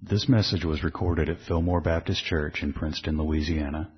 This 0.00 0.28
message 0.28 0.64
was 0.64 0.84
recorded 0.84 1.28
at 1.28 1.40
Fillmore 1.40 1.80
Baptist 1.80 2.24
Church 2.24 2.62
in 2.62 2.72
Princeton, 2.72 3.18
Louisiana. 3.18 3.90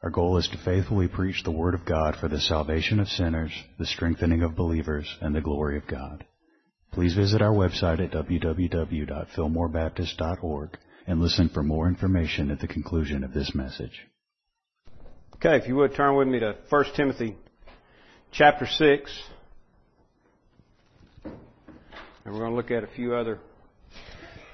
Our 0.00 0.10
goal 0.10 0.36
is 0.36 0.46
to 0.48 0.56
faithfully 0.58 1.08
preach 1.08 1.42
the 1.42 1.50
Word 1.50 1.74
of 1.74 1.84
God 1.84 2.14
for 2.14 2.28
the 2.28 2.40
salvation 2.40 3.00
of 3.00 3.08
sinners, 3.08 3.50
the 3.76 3.86
strengthening 3.86 4.42
of 4.42 4.54
believers, 4.54 5.18
and 5.20 5.34
the 5.34 5.40
glory 5.40 5.78
of 5.78 5.88
God. 5.88 6.24
Please 6.92 7.14
visit 7.14 7.42
our 7.42 7.52
website 7.52 7.98
at 7.98 8.12
www.fillmorebaptist.org 8.12 10.78
and 11.08 11.20
listen 11.20 11.48
for 11.48 11.64
more 11.64 11.88
information 11.88 12.52
at 12.52 12.60
the 12.60 12.68
conclusion 12.68 13.24
of 13.24 13.34
this 13.34 13.52
message. 13.52 14.06
Okay, 15.34 15.56
if 15.56 15.66
you 15.66 15.74
would 15.74 15.96
turn 15.96 16.14
with 16.14 16.28
me 16.28 16.38
to 16.38 16.54
1 16.68 16.84
Timothy 16.94 17.34
chapter 18.30 18.64
6. 18.64 19.22
And 21.24 21.34
we're 22.24 22.38
going 22.38 22.52
to 22.52 22.56
look 22.56 22.70
at 22.70 22.84
a 22.84 22.88
few 22.94 23.16
other 23.16 23.40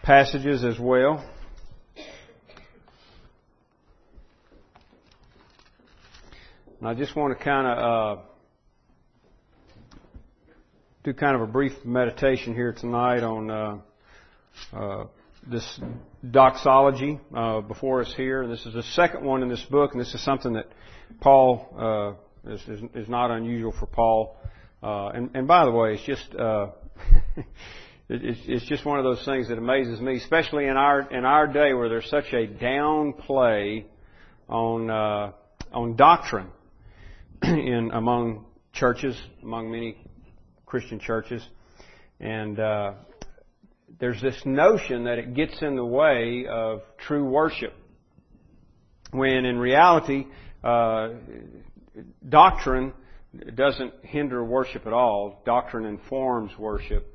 passages 0.02 0.64
as 0.64 0.78
well. 0.80 1.24
And 6.80 6.88
I 6.88 6.94
just 6.94 7.14
want 7.14 7.38
to 7.38 7.44
kind 7.44 7.66
of 7.68 7.78
uh, 7.78 8.22
do 11.04 11.12
kind 11.12 11.36
of 11.36 11.42
a 11.42 11.46
brief 11.46 11.72
meditation 11.84 12.54
here 12.54 12.72
tonight 12.72 13.22
on 13.22 13.50
uh, 13.50 13.78
uh, 14.72 15.04
this 15.46 15.80
doxology 16.28 17.20
uh, 17.32 17.60
before 17.60 18.00
us 18.00 18.12
here. 18.16 18.42
And 18.42 18.52
this 18.52 18.66
is 18.66 18.74
the 18.74 18.82
second 18.82 19.24
one 19.24 19.44
in 19.44 19.48
this 19.48 19.62
book, 19.70 19.92
and 19.92 20.00
this 20.00 20.12
is 20.14 20.24
something 20.24 20.54
that 20.54 20.66
Paul 21.20 22.16
uh, 22.46 22.50
is, 22.50 22.60
is, 22.62 22.80
is, 22.94 23.08
not 23.08 23.30
unusual 23.30 23.72
for 23.78 23.86
Paul. 23.86 24.36
Uh, 24.82 25.10
and, 25.10 25.30
and, 25.34 25.46
by 25.46 25.64
the 25.64 25.70
way, 25.70 25.94
it's 25.94 26.02
just 26.02 26.34
it's 28.14 28.66
just 28.66 28.84
one 28.84 28.98
of 28.98 29.04
those 29.04 29.24
things 29.24 29.48
that 29.48 29.56
amazes 29.56 29.98
me, 30.00 30.16
especially 30.16 30.66
in 30.66 30.76
our 30.76 31.00
in 31.10 31.24
our 31.24 31.46
day 31.46 31.72
where 31.72 31.88
there's 31.88 32.10
such 32.10 32.32
a 32.32 32.46
downplay 32.46 33.86
on 34.48 34.90
uh, 34.90 35.32
on 35.72 35.96
doctrine 35.96 36.48
in 37.42 37.90
among 37.92 38.44
churches, 38.74 39.16
among 39.42 39.70
many 39.70 39.96
Christian 40.66 41.00
churches, 41.00 41.42
and 42.20 42.60
uh, 42.60 42.92
there's 43.98 44.20
this 44.20 44.40
notion 44.44 45.04
that 45.04 45.18
it 45.18 45.32
gets 45.32 45.62
in 45.62 45.74
the 45.74 45.84
way 45.84 46.44
of 46.46 46.82
true 46.98 47.24
worship, 47.24 47.72
when 49.12 49.46
in 49.46 49.58
reality, 49.58 50.26
uh, 50.62 51.08
doctrine 52.28 52.92
doesn't 53.54 53.94
hinder 54.02 54.44
worship 54.44 54.86
at 54.86 54.92
all. 54.92 55.40
Doctrine 55.46 55.86
informs 55.86 56.50
worship 56.58 57.08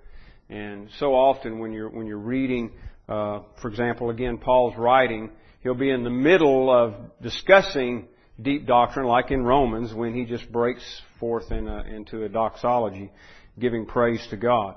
and 0.49 0.89
so 0.97 1.13
often 1.13 1.59
when 1.59 1.73
you're, 1.73 1.89
when 1.89 2.07
you're 2.07 2.17
reading, 2.17 2.71
uh, 3.09 3.41
for 3.61 3.67
example, 3.69 4.09
again, 4.09 4.37
Paul's 4.37 4.77
writing, 4.77 5.29
he'll 5.61 5.73
be 5.73 5.89
in 5.89 6.03
the 6.03 6.09
middle 6.09 6.69
of 6.69 6.93
discussing 7.21 8.07
deep 8.41 8.65
doctrine, 8.65 9.05
like 9.05 9.31
in 9.31 9.43
Romans, 9.43 9.93
when 9.93 10.13
he 10.13 10.25
just 10.25 10.51
breaks 10.51 10.83
forth 11.19 11.51
in 11.51 11.67
a, 11.67 11.83
into 11.83 12.23
a 12.23 12.29
doxology, 12.29 13.11
giving 13.59 13.85
praise 13.85 14.25
to 14.29 14.37
God. 14.37 14.75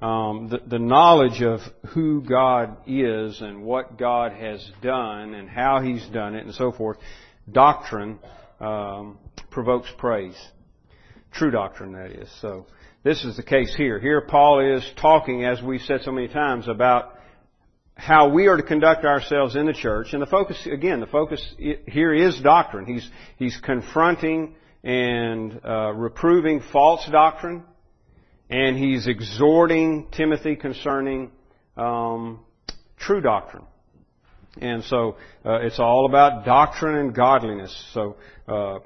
Um, 0.00 0.48
the, 0.48 0.60
the 0.66 0.78
knowledge 0.78 1.42
of 1.42 1.60
who 1.90 2.22
God 2.22 2.78
is 2.86 3.40
and 3.42 3.62
what 3.62 3.98
God 3.98 4.32
has 4.32 4.66
done 4.82 5.34
and 5.34 5.48
how 5.48 5.82
He's 5.82 6.06
done 6.06 6.34
it 6.34 6.46
and 6.46 6.54
so 6.54 6.72
forth, 6.72 6.96
doctrine 7.50 8.18
um, 8.60 9.18
provokes 9.50 9.90
praise. 9.98 10.36
True 11.32 11.50
doctrine, 11.50 11.92
that 11.92 12.12
is. 12.12 12.30
So, 12.40 12.66
this 13.02 13.24
is 13.24 13.36
the 13.36 13.42
case 13.42 13.74
here. 13.74 13.98
Here 13.98 14.20
Paul 14.20 14.76
is 14.76 14.84
talking, 15.00 15.44
as 15.44 15.62
we've 15.62 15.80
said 15.80 16.02
so 16.02 16.12
many 16.12 16.28
times, 16.28 16.68
about 16.68 17.14
how 17.94 18.28
we 18.28 18.46
are 18.46 18.58
to 18.58 18.62
conduct 18.62 19.04
ourselves 19.04 19.56
in 19.56 19.64
the 19.66 19.72
church. 19.72 20.12
And 20.12 20.20
the 20.20 20.26
focus, 20.26 20.68
again, 20.70 21.00
the 21.00 21.06
focus 21.06 21.42
here 21.58 22.12
is 22.12 22.38
doctrine. 22.40 22.84
He's, 22.84 23.08
he's 23.36 23.58
confronting 23.62 24.54
and 24.84 25.60
uh, 25.64 25.92
reproving 25.92 26.60
false 26.72 27.06
doctrine, 27.10 27.64
and 28.50 28.76
he's 28.76 29.06
exhorting 29.06 30.08
Timothy 30.12 30.56
concerning 30.56 31.30
um, 31.78 32.40
true 32.98 33.22
doctrine. 33.22 33.64
And 34.60 34.84
so 34.84 35.16
uh, 35.44 35.60
it's 35.60 35.78
all 35.78 36.06
about 36.06 36.44
doctrine 36.44 36.96
and 36.96 37.14
godliness. 37.14 37.74
So 37.94 38.16
uh, 38.46 38.80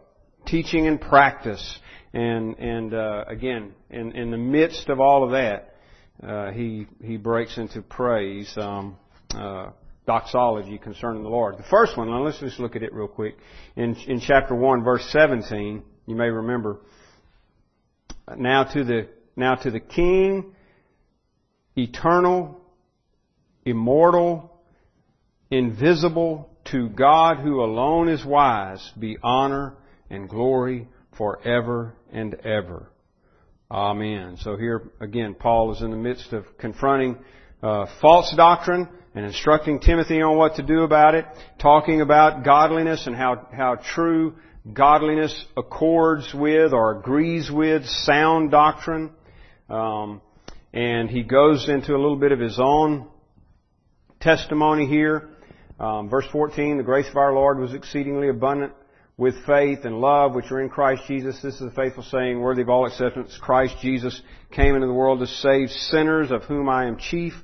teaching 0.47 0.87
and 0.87 1.01
practice 1.01 1.81
and 2.15 2.59
and 2.59 2.95
uh, 2.95 3.25
again, 3.27 3.73
in 3.91 4.13
in 4.13 4.31
the 4.31 4.39
midst 4.39 4.89
of 4.89 5.01
all 5.01 5.25
of 5.25 5.33
that, 5.33 5.75
uh, 6.23 6.53
he 6.53 6.87
he 7.03 7.17
breaks 7.17 7.59
into 7.59 7.83
praise, 7.83 8.53
um, 8.57 8.97
uh, 9.35 9.71
doxology 10.07 10.79
concerning 10.79 11.25
the 11.25 11.29
Lord. 11.29 11.59
The 11.59 11.65
first 11.65 11.97
one, 11.99 12.09
let's 12.25 12.39
just 12.39 12.61
look 12.61 12.77
at 12.77 12.83
it 12.83 12.95
real 12.95 13.09
quick. 13.09 13.37
In 13.75 13.97
in 14.07 14.21
chapter 14.21 14.55
one, 14.55 14.85
verse 14.85 15.05
seventeen, 15.11 15.83
you 16.07 16.15
may 16.15 16.29
remember. 16.29 16.79
Now 18.37 18.65
to 18.65 18.85
the 18.85 19.09
now 19.35 19.57
to 19.57 19.71
the 19.73 19.81
King, 19.81 20.55
eternal, 21.77 22.61
immortal, 23.65 24.57
invisible, 25.51 26.49
to 26.71 26.89
God 26.91 27.39
who 27.39 27.61
alone 27.61 28.09
is 28.09 28.25
wise, 28.25 28.93
be 28.99 29.19
honor 29.21 29.75
and 30.09 30.29
glory 30.29 30.87
forever 31.17 31.95
and 32.13 32.35
ever. 32.45 32.91
Amen. 33.71 34.37
So 34.41 34.57
here 34.57 34.91
again, 35.01 35.35
Paul 35.35 35.73
is 35.75 35.83
in 35.83 35.91
the 35.91 35.97
midst 35.97 36.33
of 36.33 36.45
confronting 36.59 37.19
uh, 37.63 37.87
false 38.01 38.33
doctrine 38.37 38.89
and 39.15 39.25
instructing 39.25 39.81
Timothy 39.81 40.21
on 40.21 40.37
what 40.37 40.57
to 40.57 40.63
do 40.63 40.83
about 40.83 41.15
it, 41.15 41.25
talking 41.59 42.01
about 42.01 42.45
godliness 42.45 43.07
and 43.07 43.17
how, 43.17 43.49
how 43.57 43.77
true 43.77 44.35
godliness 44.71 45.45
accords 45.57 46.33
with 46.35 46.73
or 46.73 46.99
agrees 46.99 47.51
with 47.51 47.85
sound 47.87 48.51
doctrine. 48.51 49.11
Um, 49.69 50.21
and 50.73 51.09
he 51.09 51.23
goes 51.23 51.69
into 51.69 51.93
a 51.93 52.01
little 52.01 52.17
bit 52.17 52.33
of 52.33 52.41
his 52.41 52.59
own 52.61 53.09
testimony 54.21 54.87
here. 54.87 55.31
Um, 55.79 56.09
verse 56.09 56.27
14, 56.31 56.77
the 56.77 56.83
grace 56.83 57.09
of 57.09 57.17
our 57.17 57.33
Lord 57.33 57.59
was 57.59 57.75
exceedingly 57.75 58.29
abundant 58.29 58.73
with 59.17 59.35
faith 59.47 59.81
and 59.85 60.01
love 60.01 60.35
which 60.35 60.51
are 60.51 60.61
in 60.61 60.69
Christ 60.69 61.03
Jesus. 61.07 61.41
This 61.41 61.55
is 61.57 61.63
a 61.63 61.71
faithful 61.71 62.03
saying, 62.03 62.41
worthy 62.41 62.63
of 62.63 62.69
all 62.69 62.87
acceptance. 62.87 63.39
Christ 63.41 63.77
Jesus 63.81 64.21
came 64.51 64.75
into 64.75 64.87
the 64.87 64.93
world 64.93 65.21
to 65.21 65.27
save 65.27 65.71
sinners, 65.71 66.31
of 66.31 66.43
whom 66.45 66.69
I 66.69 66.87
am 66.87 66.99
chief. 66.99 67.35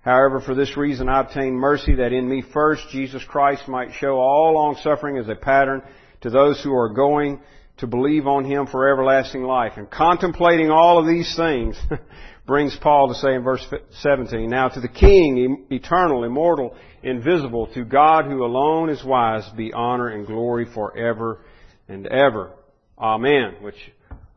However, 0.00 0.40
for 0.40 0.54
this 0.54 0.76
reason 0.76 1.08
I 1.08 1.20
obtained 1.20 1.56
mercy 1.56 1.96
that 1.96 2.12
in 2.12 2.28
me 2.28 2.42
first 2.52 2.88
Jesus 2.90 3.22
Christ 3.24 3.68
might 3.68 3.92
show 3.92 4.16
all 4.16 4.54
long 4.54 4.76
suffering 4.82 5.18
as 5.18 5.28
a 5.28 5.34
pattern 5.34 5.82
to 6.22 6.30
those 6.30 6.62
who 6.62 6.74
are 6.74 6.88
going 6.88 7.40
to 7.78 7.86
believe 7.86 8.26
on 8.26 8.44
Him 8.44 8.66
for 8.66 8.88
everlasting 8.88 9.42
life. 9.42 9.72
And 9.76 9.90
contemplating 9.90 10.70
all 10.70 10.98
of 10.98 11.06
these 11.06 11.36
things 11.36 11.78
brings 12.48 12.74
Paul 12.80 13.08
to 13.08 13.14
say 13.14 13.34
in 13.34 13.42
verse 13.42 13.64
17, 14.00 14.48
Now 14.48 14.70
to 14.70 14.80
the 14.80 14.88
King, 14.88 15.66
eternal, 15.70 16.24
immortal, 16.24 16.74
invisible, 17.02 17.66
to 17.74 17.84
God 17.84 18.24
who 18.24 18.42
alone 18.42 18.88
is 18.88 19.04
wise, 19.04 19.46
be 19.54 19.74
honor 19.74 20.08
and 20.08 20.26
glory 20.26 20.66
forever 20.72 21.44
and 21.88 22.06
ever. 22.06 22.52
Amen. 22.98 23.56
Which, 23.60 23.76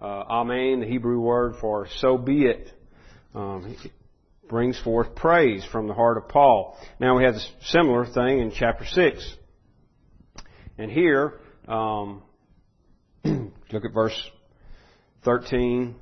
uh, 0.01 0.25
Amen, 0.29 0.81
the 0.81 0.88
Hebrew 0.88 1.22
word 1.22 1.55
for 1.61 1.88
so 1.99 2.17
be 2.17 2.44
it, 2.44 2.69
um, 3.33 3.77
brings 4.49 4.78
forth 4.81 5.16
praise 5.16 5.63
from 5.72 5.88
the 5.88 5.93
heart 5.93 6.17
of 6.17 6.28
Paul. 6.28 6.78
Now 6.99 7.17
we 7.17 7.23
have 7.23 7.35
a 7.35 7.66
similar 7.67 8.05
thing 8.05 8.39
in 8.39 8.51
chapter 8.51 8.85
6. 8.85 9.35
And 10.78 10.91
here, 10.91 11.39
um, 11.66 12.23
look 13.23 13.85
at 13.85 13.93
verse 13.93 14.22
13 15.23 15.95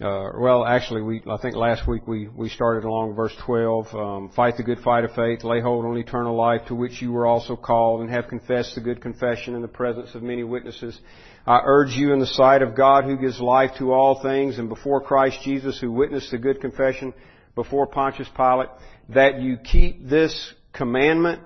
uh, 0.00 0.30
well, 0.38 0.64
actually, 0.64 1.02
we 1.02 1.22
I 1.30 1.38
think 1.38 1.56
last 1.56 1.88
week 1.88 2.06
we 2.06 2.28
we 2.28 2.48
started 2.48 2.84
along 2.84 3.14
verse 3.14 3.34
12. 3.44 3.94
Um, 3.94 4.30
Fight 4.36 4.56
the 4.56 4.62
good 4.62 4.80
fight 4.80 5.04
of 5.04 5.12
faith, 5.14 5.42
lay 5.42 5.60
hold 5.60 5.84
on 5.84 5.96
eternal 5.96 6.36
life, 6.36 6.66
to 6.68 6.74
which 6.74 7.00
you 7.00 7.12
were 7.12 7.26
also 7.26 7.56
called, 7.56 8.02
and 8.02 8.10
have 8.10 8.28
confessed 8.28 8.74
the 8.74 8.80
good 8.80 9.00
confession 9.00 9.54
in 9.54 9.62
the 9.62 9.68
presence 9.68 10.14
of 10.14 10.22
many 10.22 10.44
witnesses. 10.44 10.98
I 11.46 11.60
urge 11.64 11.92
you 11.92 12.12
in 12.12 12.18
the 12.18 12.26
sight 12.26 12.62
of 12.62 12.76
God, 12.76 13.04
who 13.04 13.16
gives 13.16 13.40
life 13.40 13.70
to 13.78 13.92
all 13.92 14.20
things, 14.20 14.58
and 14.58 14.68
before 14.68 15.00
Christ 15.00 15.38
Jesus, 15.42 15.78
who 15.80 15.92
witnessed 15.92 16.30
the 16.30 16.38
good 16.38 16.60
confession 16.60 17.14
before 17.54 17.86
Pontius 17.86 18.28
Pilate, 18.36 18.68
that 19.10 19.40
you 19.40 19.56
keep 19.56 20.06
this 20.06 20.52
commandment 20.72 21.40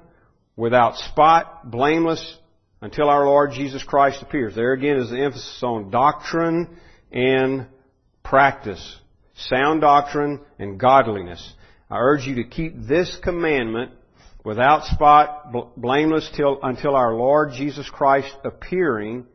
without 0.56 0.96
spot, 0.96 1.70
blameless, 1.70 2.38
until 2.82 3.08
our 3.08 3.26
Lord 3.26 3.52
Jesus 3.52 3.82
Christ 3.82 4.22
appears. 4.22 4.54
There 4.54 4.72
again 4.72 4.96
is 4.96 5.10
the 5.10 5.22
emphasis 5.22 5.62
on 5.62 5.90
doctrine 5.90 6.78
and 7.12 7.66
practice 8.30 8.96
sound 9.34 9.80
doctrine 9.80 10.40
and 10.60 10.78
godliness. 10.78 11.52
I 11.90 11.98
urge 11.98 12.26
you 12.26 12.36
to 12.36 12.44
keep 12.44 12.74
this 12.86 13.18
commandment 13.24 13.90
without 14.44 14.84
spot, 14.84 15.52
blameless 15.76 16.30
till, 16.36 16.60
until 16.62 16.94
our 16.94 17.14
Lord 17.14 17.50
Jesus 17.52 17.90
Christ 17.90 18.32
appearing, 18.44 19.26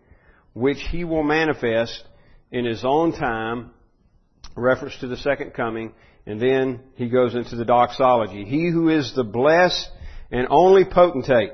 which 0.53 0.77
he 0.89 1.03
will 1.03 1.23
manifest 1.23 2.05
in 2.51 2.63
his 2.63 2.85
own 2.85 3.11
time 3.11 3.71
reference 4.55 4.97
to 4.99 5.07
the 5.07 5.17
second 5.17 5.53
coming, 5.53 5.93
and 6.25 6.39
then 6.39 6.79
he 6.95 7.09
goes 7.09 7.35
into 7.35 7.57
the 7.57 7.65
doxology. 7.65 8.45
He 8.45 8.69
who 8.69 8.87
is 8.87 9.13
the 9.13 9.25
blessed 9.25 9.89
and 10.31 10.47
only 10.49 10.85
potentate, 10.85 11.51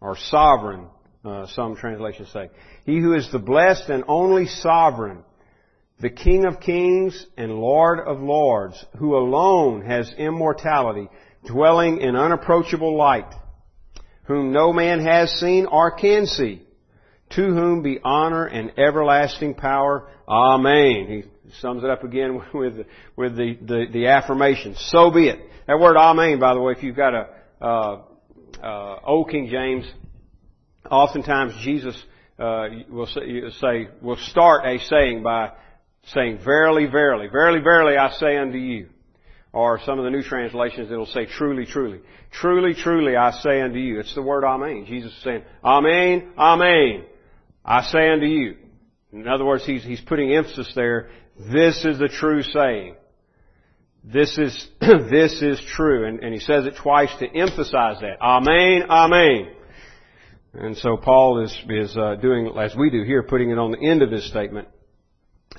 or 0.00 0.16
sovereign, 0.16 0.86
uh, 1.24 1.46
some 1.48 1.74
translations 1.74 2.30
say. 2.32 2.50
He 2.84 3.00
who 3.00 3.14
is 3.14 3.32
the 3.32 3.40
blessed 3.40 3.88
and 3.88 4.04
only 4.06 4.46
sovereign, 4.46 5.24
the 5.98 6.10
King 6.10 6.44
of 6.44 6.60
kings 6.60 7.26
and 7.36 7.52
Lord 7.52 8.00
of 8.00 8.20
lords, 8.20 8.84
who 8.98 9.16
alone 9.16 9.82
has 9.82 10.12
immortality, 10.18 11.08
dwelling 11.46 12.00
in 12.00 12.16
unapproachable 12.16 12.96
light, 12.96 13.32
whom 14.24 14.52
no 14.52 14.72
man 14.72 15.00
has 15.00 15.30
seen 15.32 15.66
or 15.66 15.92
can 15.92 16.26
see, 16.26 16.62
to 17.30 17.42
whom 17.42 17.82
be 17.82 17.98
honor 18.04 18.44
and 18.44 18.78
everlasting 18.78 19.54
power. 19.54 20.08
Amen. 20.28 21.06
He 21.08 21.52
sums 21.60 21.82
it 21.82 21.88
up 21.88 22.04
again 22.04 22.42
with, 22.54 22.86
with 23.16 23.36
the, 23.36 23.56
the, 23.62 23.86
the 23.90 24.06
affirmation. 24.08 24.74
So 24.76 25.10
be 25.10 25.28
it. 25.28 25.40
That 25.66 25.80
word 25.80 25.96
amen, 25.96 26.38
by 26.38 26.54
the 26.54 26.60
way, 26.60 26.74
if 26.76 26.82
you've 26.82 26.96
got 26.96 27.14
a, 27.14 27.28
uh, 27.60 28.02
uh, 28.62 29.00
Old 29.04 29.30
King 29.30 29.48
James, 29.50 29.90
oftentimes 30.90 31.54
Jesus 31.62 31.96
uh, 32.38 32.66
will 32.90 33.06
say, 33.06 33.88
will 34.02 34.16
start 34.16 34.66
a 34.66 34.78
saying 34.78 35.22
by 35.22 35.52
saying, 36.14 36.40
Verily, 36.44 36.86
verily, 36.86 37.28
verily, 37.28 37.60
verily, 37.60 37.96
I 37.96 38.10
say 38.12 38.36
unto 38.36 38.58
you. 38.58 38.88
Or 39.52 39.80
some 39.84 39.98
of 39.98 40.04
the 40.04 40.10
new 40.10 40.22
translations, 40.22 40.90
it'll 40.90 41.06
say, 41.06 41.26
Truly, 41.26 41.66
truly. 41.66 42.00
Truly, 42.30 42.74
truly, 42.74 43.16
I 43.16 43.30
say 43.30 43.62
unto 43.62 43.78
you. 43.78 44.00
It's 44.00 44.14
the 44.14 44.22
word 44.22 44.44
Amen. 44.44 44.84
Jesus 44.86 45.12
is 45.12 45.22
saying, 45.22 45.42
Amen, 45.64 46.32
Amen. 46.36 47.04
I 47.64 47.82
say 47.82 48.10
unto 48.10 48.26
you. 48.26 48.56
In 49.12 49.26
other 49.26 49.44
words, 49.44 49.64
he's, 49.64 49.82
he's 49.82 50.00
putting 50.00 50.34
emphasis 50.34 50.70
there. 50.74 51.08
This 51.38 51.84
is 51.84 51.98
the 51.98 52.08
true 52.08 52.42
saying. 52.42 52.96
This 54.04 54.36
is, 54.38 54.68
this 54.80 55.42
is 55.42 55.60
true. 55.74 56.06
And, 56.06 56.20
and 56.20 56.32
he 56.32 56.40
says 56.40 56.66
it 56.66 56.74
twice 56.76 57.10
to 57.18 57.26
emphasize 57.26 58.00
that. 58.00 58.20
Amen, 58.20 58.88
Amen. 58.90 59.52
And 60.54 60.76
so 60.76 60.96
Paul 60.96 61.42
is, 61.44 61.58
is 61.68 61.96
uh, 61.96 62.14
doing, 62.16 62.52
as 62.58 62.74
we 62.76 62.90
do 62.90 63.02
here, 63.02 63.22
putting 63.22 63.50
it 63.50 63.58
on 63.58 63.72
the 63.72 63.80
end 63.80 64.02
of 64.02 64.10
his 64.10 64.26
statement, 64.28 64.68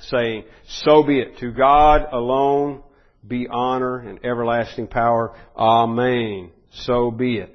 saying, 0.00 0.44
So 0.66 1.02
be 1.02 1.20
it. 1.20 1.38
To 1.38 1.50
God 1.50 2.06
alone 2.12 2.82
be 3.26 3.46
honor 3.50 3.98
and 3.98 4.24
everlasting 4.24 4.86
power. 4.86 5.34
Amen. 5.56 6.50
So 6.70 7.10
be 7.10 7.38
it. 7.38 7.54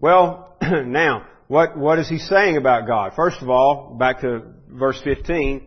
Well, 0.00 0.56
now, 0.62 1.26
what, 1.48 1.76
what 1.76 1.98
is 1.98 2.08
he 2.08 2.18
saying 2.18 2.56
about 2.56 2.86
God? 2.86 3.12
First 3.14 3.40
of 3.40 3.48
all, 3.48 3.96
back 3.98 4.20
to 4.22 4.42
verse 4.68 5.00
15, 5.02 5.66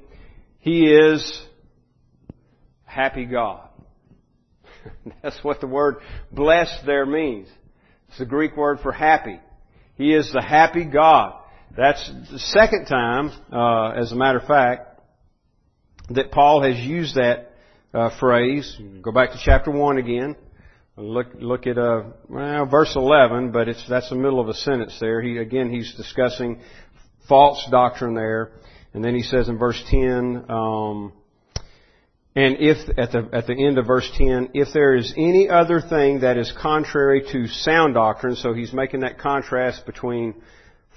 he 0.60 0.94
is 0.94 1.42
happy 2.84 3.26
God. 3.26 3.70
That's 5.24 5.42
what 5.44 5.62
the 5.62 5.68
word 5.68 5.98
blessed 6.32 6.86
there 6.86 7.06
means. 7.06 7.48
It's 8.10 8.20
the 8.20 8.26
Greek 8.26 8.58
word 8.58 8.80
for 8.82 8.92
happy. 8.92 9.40
He 9.96 10.14
is 10.14 10.32
the 10.34 10.42
happy 10.42 10.86
God. 10.86 11.34
That's 11.76 12.12
the 12.32 12.40
second 12.40 12.86
time, 12.86 13.32
uh, 13.54 13.92
as 13.92 14.12
a 14.12 14.16
matter 14.16 14.40
of 14.40 14.48
fact, 14.48 14.89
that 16.12 16.32
Paul 16.32 16.64
has 16.64 16.78
used 16.78 17.16
that 17.16 17.52
uh, 17.94 18.10
phrase. 18.20 18.78
Go 19.02 19.12
back 19.12 19.32
to 19.32 19.40
chapter 19.44 19.72
one 19.72 19.98
again. 19.98 20.36
Look, 20.98 21.28
look 21.36 21.66
at 21.66 21.78
uh, 21.78 22.04
well, 22.28 22.66
verse 22.66 22.96
eleven, 22.96 23.52
but 23.52 23.70
it's 23.70 23.88
that's 23.88 24.10
the 24.10 24.16
middle 24.16 24.40
of 24.40 24.50
a 24.50 24.54
sentence 24.54 24.98
there. 25.00 25.22
He 25.22 25.38
again 25.38 25.72
he's 25.72 25.94
discussing 25.96 26.60
false 27.28 27.66
doctrine 27.72 28.16
there, 28.16 28.52
and 28.94 29.04
then 29.04 29.16
he 29.16 29.22
says 29.22 29.48
in 29.48 29.58
verse 29.58 29.82
ten. 29.90 30.46
Um, 30.50 31.14
and 32.36 32.58
if, 32.60 32.78
at 32.98 33.12
the, 33.12 33.28
at 33.34 33.48
the 33.48 33.66
end 33.66 33.80
of 33.80 33.88
verse 33.88 34.10
10, 34.16 34.52
if 34.54 34.70
there 34.72 34.96
is 34.96 35.14
any 35.18 35.50
other 35.50 35.82
thing 35.82 36.22
that 36.22 36.38
is 36.38 36.54
contrary 36.62 37.24
to 37.32 37.48
sound 37.48 37.96
doctrine, 37.96 38.36
so 38.36 38.54
he's 38.54 38.72
making 38.72 39.00
that 39.00 39.18
contrast 39.18 39.86
between 39.86 40.36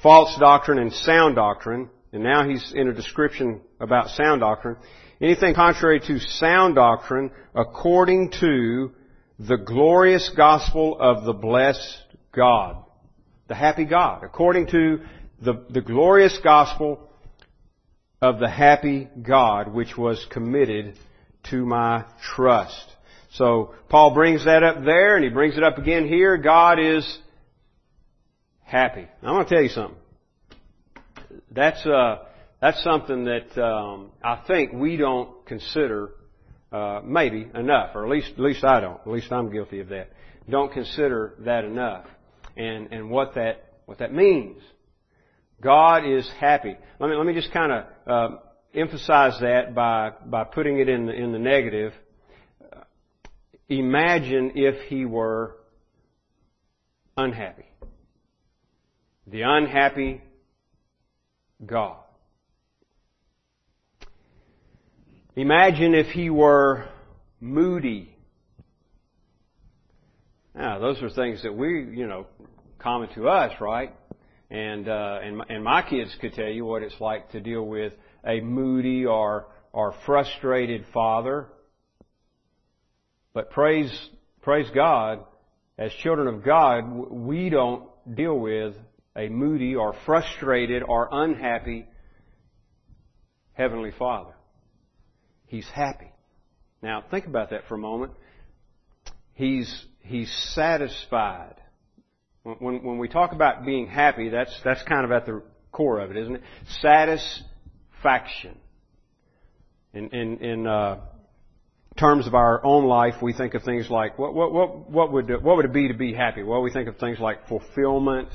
false 0.03 0.37
doctrine 0.39 0.79
and 0.79 0.93
sound 0.93 1.35
doctrine, 1.37 1.89
and 2.13 2.23
now 2.23 2.49
he's 2.49 2.73
in 2.75 2.89
a 2.89 2.93
description 2.93 3.63
about 3.81 4.11
sound 4.11 4.41
doctrine. 4.41 4.77
Anything 5.21 5.55
contrary 5.55 6.01
to 6.01 6.19
sound 6.19 6.75
doctrine, 6.75 7.31
according 7.55 8.33
to 8.41 8.93
the 9.39 9.57
glorious 9.57 10.31
gospel 10.37 10.99
of 11.01 11.25
the 11.25 11.33
blessed 11.33 12.03
God, 12.35 12.85
the 13.49 13.55
happy 13.55 13.85
God, 13.85 14.25
according 14.25 14.67
to 14.69 15.01
the, 15.41 15.65
the 15.71 15.81
glorious 15.81 16.39
gospel 16.43 17.09
of 18.21 18.39
the 18.39 18.49
happy 18.49 19.09
God, 19.21 19.73
which 19.73 19.97
was 19.97 20.25
committed 20.31 20.99
to 21.51 21.65
my 21.65 22.05
trust. 22.35 22.87
So 23.33 23.75
Paul 23.89 24.13
brings 24.13 24.45
that 24.45 24.63
up 24.63 24.85
there 24.85 25.17
and 25.17 25.25
he 25.25 25.31
brings 25.31 25.57
it 25.57 25.65
up 25.65 25.79
again 25.79 26.07
here. 26.07 26.37
God 26.37 26.79
is 26.79 27.19
happy. 28.61 29.07
I'm 29.23 29.35
going 29.35 29.45
to 29.47 29.51
tell 29.51 29.63
you 29.63 29.71
something. 29.71 29.97
That's 31.55 31.85
uh, 31.87 32.19
that's 32.61 32.83
something 32.83 33.25
that 33.25 33.63
um, 33.63 34.11
I 34.23 34.43
think 34.47 34.73
we 34.73 34.97
don't 34.97 35.45
consider 35.47 36.11
uh, 36.71 37.01
maybe 37.05 37.49
enough, 37.55 37.91
or 37.95 38.05
at 38.05 38.11
least 38.11 38.33
at 38.33 38.41
least 38.41 38.65
I 38.65 38.81
don't. 38.81 39.01
At 39.01 39.09
least 39.09 39.31
I'm 39.31 39.53
guilty 39.53 39.81
of 39.81 39.89
that. 39.89 40.11
Don't 40.49 40.73
consider 40.73 41.35
that 41.41 41.65
enough, 41.65 42.07
and 42.57 42.93
and 42.93 43.11
what 43.11 43.35
that 43.35 43.75
what 43.87 43.99
that 43.99 44.13
means. 44.13 44.63
God 45.61 46.05
is 46.05 46.29
happy. 46.41 46.77
Let 46.99 47.11
me 47.11 47.17
let 47.17 47.27
me 47.27 47.35
just 47.35 47.53
kind 47.53 47.73
of 47.73 47.85
uh, 48.07 48.37
emphasize 48.75 49.39
that 49.41 49.75
by, 49.75 50.13
by 50.27 50.45
putting 50.45 50.79
it 50.79 50.89
in 50.89 51.07
the, 51.07 51.13
in 51.13 51.33
the 51.33 51.39
negative. 51.39 51.93
Imagine 53.69 54.53
if 54.55 54.89
he 54.89 55.05
were 55.05 55.57
unhappy. 57.17 57.65
The 59.27 59.43
unhappy 59.43 60.21
God. 61.65 61.99
Imagine 65.35 65.95
if 65.95 66.09
he 66.09 66.29
were 66.29 66.89
moody. 67.41 68.15
Now, 70.55 70.79
those 70.79 71.03
are 71.03 71.09
things 71.09 71.43
that 71.43 71.57
we, 71.57 71.89
you 71.95 72.07
know, 72.07 72.27
common 72.79 73.09
to 73.15 73.29
us, 73.29 73.53
right? 73.61 73.95
And, 74.51 74.89
uh, 74.89 75.21
and, 75.23 75.43
and 75.49 75.65
my 75.65 75.83
kids 75.83 76.15
could 76.21 76.35
tell 76.35 76.49
you 76.49 76.67
what 76.67 76.83
it's 76.83 77.01
like 77.01 77.31
to 77.33 77.41
deal 77.41 77.63
with 77.63 77.95
a 78.27 78.41
moody 78.41 79.07
or, 79.07 79.47
or 79.73 79.95
frustrated 80.05 80.85
father. 80.93 81.47
But 83.33 83.51
praise, 83.51 83.91
praise 84.43 84.69
God, 84.75 85.25
as 85.79 85.91
children 86.03 86.29
of 86.29 86.45
God, 86.45 86.85
we 86.91 87.49
don't 87.49 87.89
deal 88.15 88.39
with 88.39 88.75
a 89.17 89.29
moody 89.29 89.75
or 89.75 89.95
frustrated 90.07 90.83
or 90.83 91.09
unhappy 91.11 91.87
Heavenly 93.55 93.93
Father. 93.99 94.33
He's 95.47 95.69
happy. 95.69 96.11
Now 96.83 97.05
think 97.11 97.27
about 97.27 97.51
that 97.51 97.63
for 97.69 97.75
a 97.75 97.79
moment. 97.79 98.13
He's, 99.35 99.85
he's 100.01 100.33
satisfied. 100.55 101.57
When, 102.43 102.83
when 102.83 102.99
we 102.99 103.09
talk 103.09 103.33
about 103.33 103.65
being 103.65 103.87
happy, 103.87 104.31
that's, 104.31 104.59
that's 104.65 104.83
kind 104.85 105.05
of 105.05 105.13
at 105.13 105.27
the 105.27 105.43
core 105.71 106.01
of 106.01 106.11
it, 106.11 106.17
isn't 106.17 106.37
it? 106.37 106.43
Satisfaction. 106.81 108.59
In, 109.95 110.09
in, 110.09 110.39
in 110.39 110.67
uh, 110.67 111.01
terms 111.99 112.27
of 112.27 112.35
our 112.35 112.65
own 112.65 112.87
life, 112.87 113.15
we 113.23 113.33
think 113.33 113.55
of 113.55 113.63
things 113.63 113.91
like 113.91 114.19
what, 114.19 114.35
what, 114.35 114.53
what, 114.53 114.91
what 114.91 115.13
would 115.13 115.31
what 115.43 115.57
would 115.57 115.67
it 115.67 115.73
be 115.73 115.89
to 115.89 115.95
be 115.95 116.15
happy? 116.15 116.43
Well, 116.43 116.63
we 116.63 116.73
think 116.73 116.89
of 116.89 116.97
things 116.97 117.19
like 117.21 117.47
fulfillment, 117.49 118.29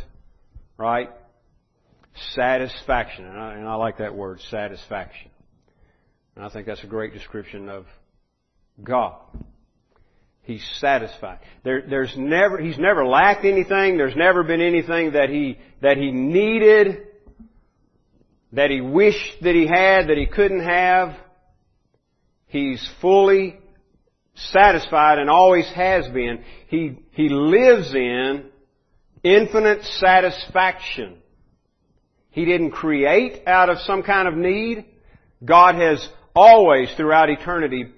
right? 0.77 1.09
Satisfaction, 2.33 3.25
and 3.25 3.39
I, 3.39 3.53
and 3.55 3.67
I 3.67 3.75
like 3.75 3.97
that 3.97 4.15
word, 4.15 4.41
satisfaction. 4.49 5.29
And 6.35 6.45
I 6.45 6.49
think 6.49 6.67
that's 6.67 6.83
a 6.83 6.87
great 6.87 7.13
description 7.13 7.69
of 7.69 7.85
God. 8.83 9.15
He's 10.43 10.65
satisfied. 10.79 11.39
There, 11.63 11.83
there's 11.87 12.13
never, 12.15 12.57
he's 12.57 12.77
never 12.77 13.05
lacked 13.05 13.43
anything. 13.43 13.97
There's 13.97 14.15
never 14.15 14.43
been 14.43 14.61
anything 14.61 15.11
that 15.11 15.29
he, 15.29 15.57
that 15.81 15.97
he 15.97 16.11
needed 16.11 17.07
that 18.53 18.71
he 18.71 18.81
wished 18.81 19.41
that 19.41 19.55
he 19.55 19.67
had 19.67 20.07
that 20.07 20.17
he 20.17 20.25
couldn't 20.25 20.63
have. 20.63 21.15
He's 22.47 22.87
fully 23.01 23.57
satisfied 24.35 25.19
and 25.19 25.29
always 25.29 25.67
has 25.67 26.07
been. 26.09 26.43
He, 26.67 26.97
he 27.11 27.29
lives 27.29 27.93
in 27.93 28.45
infinite 29.35 29.83
satisfaction. 29.83 31.17
He 32.29 32.45
didn't 32.45 32.71
create 32.71 33.47
out 33.47 33.69
of 33.69 33.79
some 33.79 34.03
kind 34.03 34.27
of 34.27 34.35
need. 34.35 34.85
God 35.43 35.75
has 35.75 36.07
always, 36.35 36.89
throughout 36.95 37.29
eternity, 37.29 37.91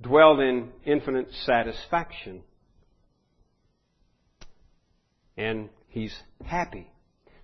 dwelled 0.00 0.40
in 0.40 0.70
infinite 0.84 1.28
satisfaction. 1.44 2.42
And 5.36 5.68
He's 5.88 6.14
happy. 6.44 6.90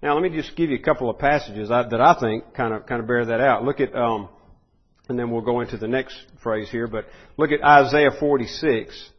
Now, 0.03 0.15
let 0.15 0.23
me 0.23 0.35
just 0.35 0.57
give 0.57 0.71
you 0.71 0.77
a 0.77 0.83
couple 0.83 1.11
of 1.11 1.19
passages 1.19 1.69
that 1.69 2.01
I 2.01 2.17
think 2.19 2.55
kind 2.55 2.73
of 2.73 2.87
kind 2.87 3.01
of 3.01 3.07
bear 3.07 3.27
that 3.27 3.41
out. 3.41 3.65
Look 3.65 3.81
at 3.81 3.95
um, 3.95 4.29
And 5.09 5.19
then 5.19 5.31
we'll 5.31 5.43
go 5.43 5.61
into 5.61 5.77
the 5.77 5.89
next 5.89 6.17
phrase 6.43 6.69
here, 6.71 6.87
but 6.87 7.07
look 7.37 7.51
at 7.51 7.63
Isaiah 7.65 8.11
46. 8.19 9.11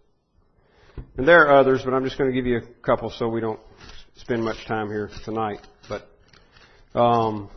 And 1.17 1.27
there 1.27 1.47
are 1.47 1.59
others, 1.59 1.81
but 1.83 1.93
I'm 1.93 2.03
just 2.03 2.17
going 2.17 2.29
to 2.29 2.35
give 2.35 2.45
you 2.45 2.57
a 2.57 2.85
couple 2.85 3.09
so 3.09 3.27
we 3.27 3.41
don't 3.41 3.59
spend 4.19 4.43
much 4.43 4.65
time 4.67 4.87
here 4.87 5.09
tonight. 5.23 5.59
But 5.87 6.99
um, 6.99 7.49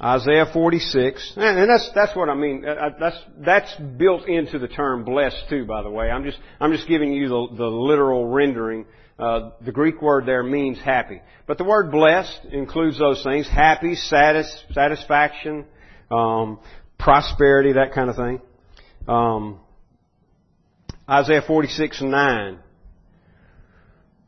Isaiah 0.00 0.46
46, 0.52 1.34
and 1.36 1.70
that's 1.70 1.90
that's 1.94 2.16
what 2.16 2.28
I 2.28 2.34
mean. 2.34 2.64
Uh, 2.66 2.90
that's 2.98 3.16
that's 3.38 3.74
built 3.96 4.26
into 4.26 4.58
the 4.58 4.68
term 4.68 5.04
blessed 5.04 5.44
too. 5.48 5.64
By 5.64 5.82
the 5.82 5.90
way, 5.90 6.10
I'm 6.10 6.24
just 6.24 6.38
I'm 6.60 6.72
just 6.72 6.88
giving 6.88 7.12
you 7.12 7.28
the, 7.28 7.48
the 7.56 7.66
literal 7.66 8.26
rendering. 8.26 8.86
Uh, 9.18 9.50
the 9.64 9.72
Greek 9.72 10.02
word 10.02 10.26
there 10.26 10.42
means 10.42 10.78
happy, 10.78 11.20
but 11.46 11.58
the 11.58 11.64
word 11.64 11.92
blessed 11.92 12.46
includes 12.50 12.98
those 12.98 13.22
things: 13.22 13.46
happy, 13.46 13.94
satis, 13.94 14.64
satisfaction, 14.72 15.66
um, 16.10 16.58
prosperity, 16.98 17.74
that 17.74 17.92
kind 17.92 18.10
of 18.10 18.16
thing. 18.16 18.40
Um, 19.06 19.60
Isaiah 21.08 21.42
46 21.46 22.00
and 22.00 22.10
9. 22.10 22.58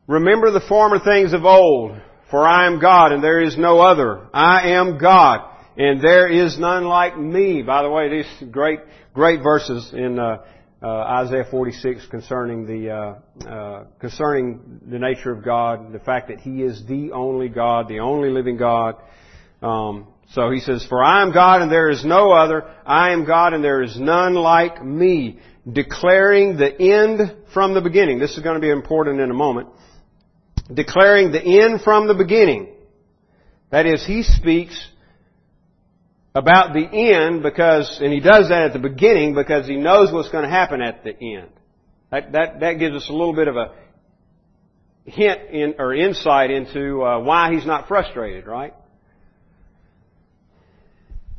Remember 0.06 0.50
the 0.50 0.60
former 0.60 0.98
things 0.98 1.32
of 1.32 1.44
old, 1.44 1.98
for 2.30 2.46
I 2.46 2.66
am 2.66 2.78
God 2.78 3.12
and 3.12 3.24
there 3.24 3.40
is 3.40 3.56
no 3.56 3.80
other. 3.80 4.28
I 4.34 4.72
am 4.72 4.98
God 4.98 5.50
and 5.78 6.00
there 6.00 6.28
is 6.28 6.58
none 6.58 6.84
like 6.84 7.18
me. 7.18 7.62
By 7.62 7.82
the 7.82 7.90
way, 7.90 8.10
these 8.10 8.50
great, 8.50 8.80
great 9.14 9.42
verses 9.42 9.92
in 9.94 10.18
uh, 10.18 10.42
uh, 10.82 10.86
Isaiah 10.86 11.46
46 11.50 12.06
concerning 12.08 12.66
the 12.66 12.90
uh, 12.90 13.48
uh, 13.48 13.84
concerning 13.98 14.80
the 14.86 14.98
nature 14.98 15.32
of 15.32 15.42
God, 15.42 15.92
the 15.94 15.98
fact 15.98 16.28
that 16.28 16.40
He 16.40 16.62
is 16.62 16.84
the 16.86 17.12
only 17.12 17.48
God, 17.48 17.88
the 17.88 18.00
only 18.00 18.28
living 18.28 18.58
God. 18.58 18.96
Um, 19.62 20.08
so 20.32 20.50
He 20.50 20.60
says, 20.60 20.84
"For 20.84 21.02
I 21.02 21.22
am 21.22 21.32
God 21.32 21.62
and 21.62 21.72
there 21.72 21.88
is 21.88 22.04
no 22.04 22.32
other. 22.32 22.64
I 22.84 23.12
am 23.12 23.24
God 23.24 23.54
and 23.54 23.64
there 23.64 23.82
is 23.82 23.98
none 23.98 24.34
like 24.34 24.84
me." 24.84 25.38
Declaring 25.70 26.58
the 26.58 26.78
end 26.78 27.34
from 27.54 27.72
the 27.72 27.80
beginning. 27.80 28.18
This 28.18 28.36
is 28.36 28.40
going 28.40 28.56
to 28.56 28.60
be 28.60 28.68
important 28.68 29.18
in 29.18 29.30
a 29.30 29.34
moment. 29.34 29.68
Declaring 30.72 31.32
the 31.32 31.62
end 31.62 31.82
from 31.82 32.08
the 32.08 32.14
beginning. 32.14 32.68
That 33.70 33.86
is, 33.86 34.04
He 34.06 34.22
speaks 34.22 34.88
about 36.34 36.72
the 36.72 36.84
end 36.84 37.42
because, 37.42 38.00
and 38.02 38.12
he 38.12 38.20
does 38.20 38.48
that 38.48 38.62
at 38.62 38.72
the 38.72 38.78
beginning 38.80 39.34
because 39.34 39.68
he 39.68 39.76
knows 39.76 40.12
what's 40.12 40.30
going 40.30 40.44
to 40.44 40.50
happen 40.50 40.82
at 40.82 41.04
the 41.04 41.10
end. 41.10 41.48
That, 42.10 42.32
that, 42.32 42.60
that 42.60 42.72
gives 42.74 42.96
us 42.96 43.08
a 43.08 43.12
little 43.12 43.34
bit 43.34 43.46
of 43.46 43.56
a 43.56 43.72
hint 45.04 45.50
in, 45.50 45.74
or 45.78 45.94
insight 45.94 46.50
into 46.50 47.02
uh, 47.02 47.20
why 47.20 47.52
he's 47.52 47.66
not 47.66 47.86
frustrated, 47.86 48.46
right? 48.46 48.74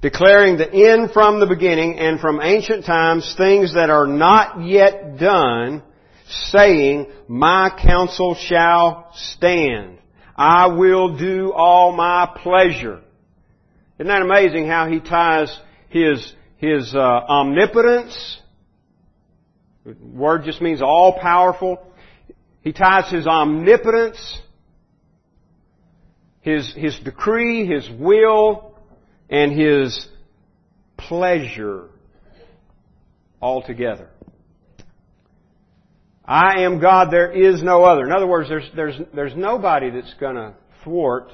Declaring 0.02 0.58
the 0.58 0.72
end 0.72 1.12
from 1.12 1.40
the 1.40 1.48
beginning 1.48 1.98
and 1.98 2.20
from 2.20 2.40
ancient 2.42 2.86
times 2.86 3.34
things 3.38 3.74
that 3.74 3.90
are 3.90 4.08
not 4.08 4.64
yet 4.64 5.18
done, 5.18 5.84
saying, 6.28 7.08
My 7.28 7.70
counsel 7.82 8.36
shall 8.36 9.12
stand. 9.14 10.00
I 10.36 10.68
will 10.68 11.18
do 11.18 11.54
all 11.54 11.92
my 11.94 12.30
pleasure. 12.42 13.02
Isn't 13.98 14.08
that 14.08 14.22
amazing 14.22 14.68
how 14.68 14.88
he 14.88 15.00
ties 15.00 15.58
his, 15.90 16.34
his 16.58 16.94
uh, 16.94 17.00
omnipotence, 17.00 18.42
word 20.02 20.44
just 20.44 20.62
means 20.62 20.82
all 20.82 21.18
powerful. 21.22 21.82
He 22.62 22.74
ties 22.74 23.10
his 23.12 23.28
omnipotence, 23.28 24.40
his, 26.42 26.74
his 26.76 27.00
decree, 27.00 27.66
his 27.68 27.90
will, 27.90 28.78
and 29.30 29.52
his 29.52 30.08
pleasure 30.98 31.90
all 33.40 33.62
together. 33.62 34.10
I 36.28 36.64
am 36.64 36.80
God, 36.80 37.12
there 37.12 37.32
is 37.32 37.62
no 37.62 37.84
other. 37.84 38.04
In 38.04 38.12
other 38.12 38.28
words, 38.28 38.50
there's, 38.50 38.70
there's, 38.76 39.00
there's 39.14 39.36
nobody 39.36 39.92
that's 39.92 40.14
gonna 40.20 40.56
thwart 40.84 41.32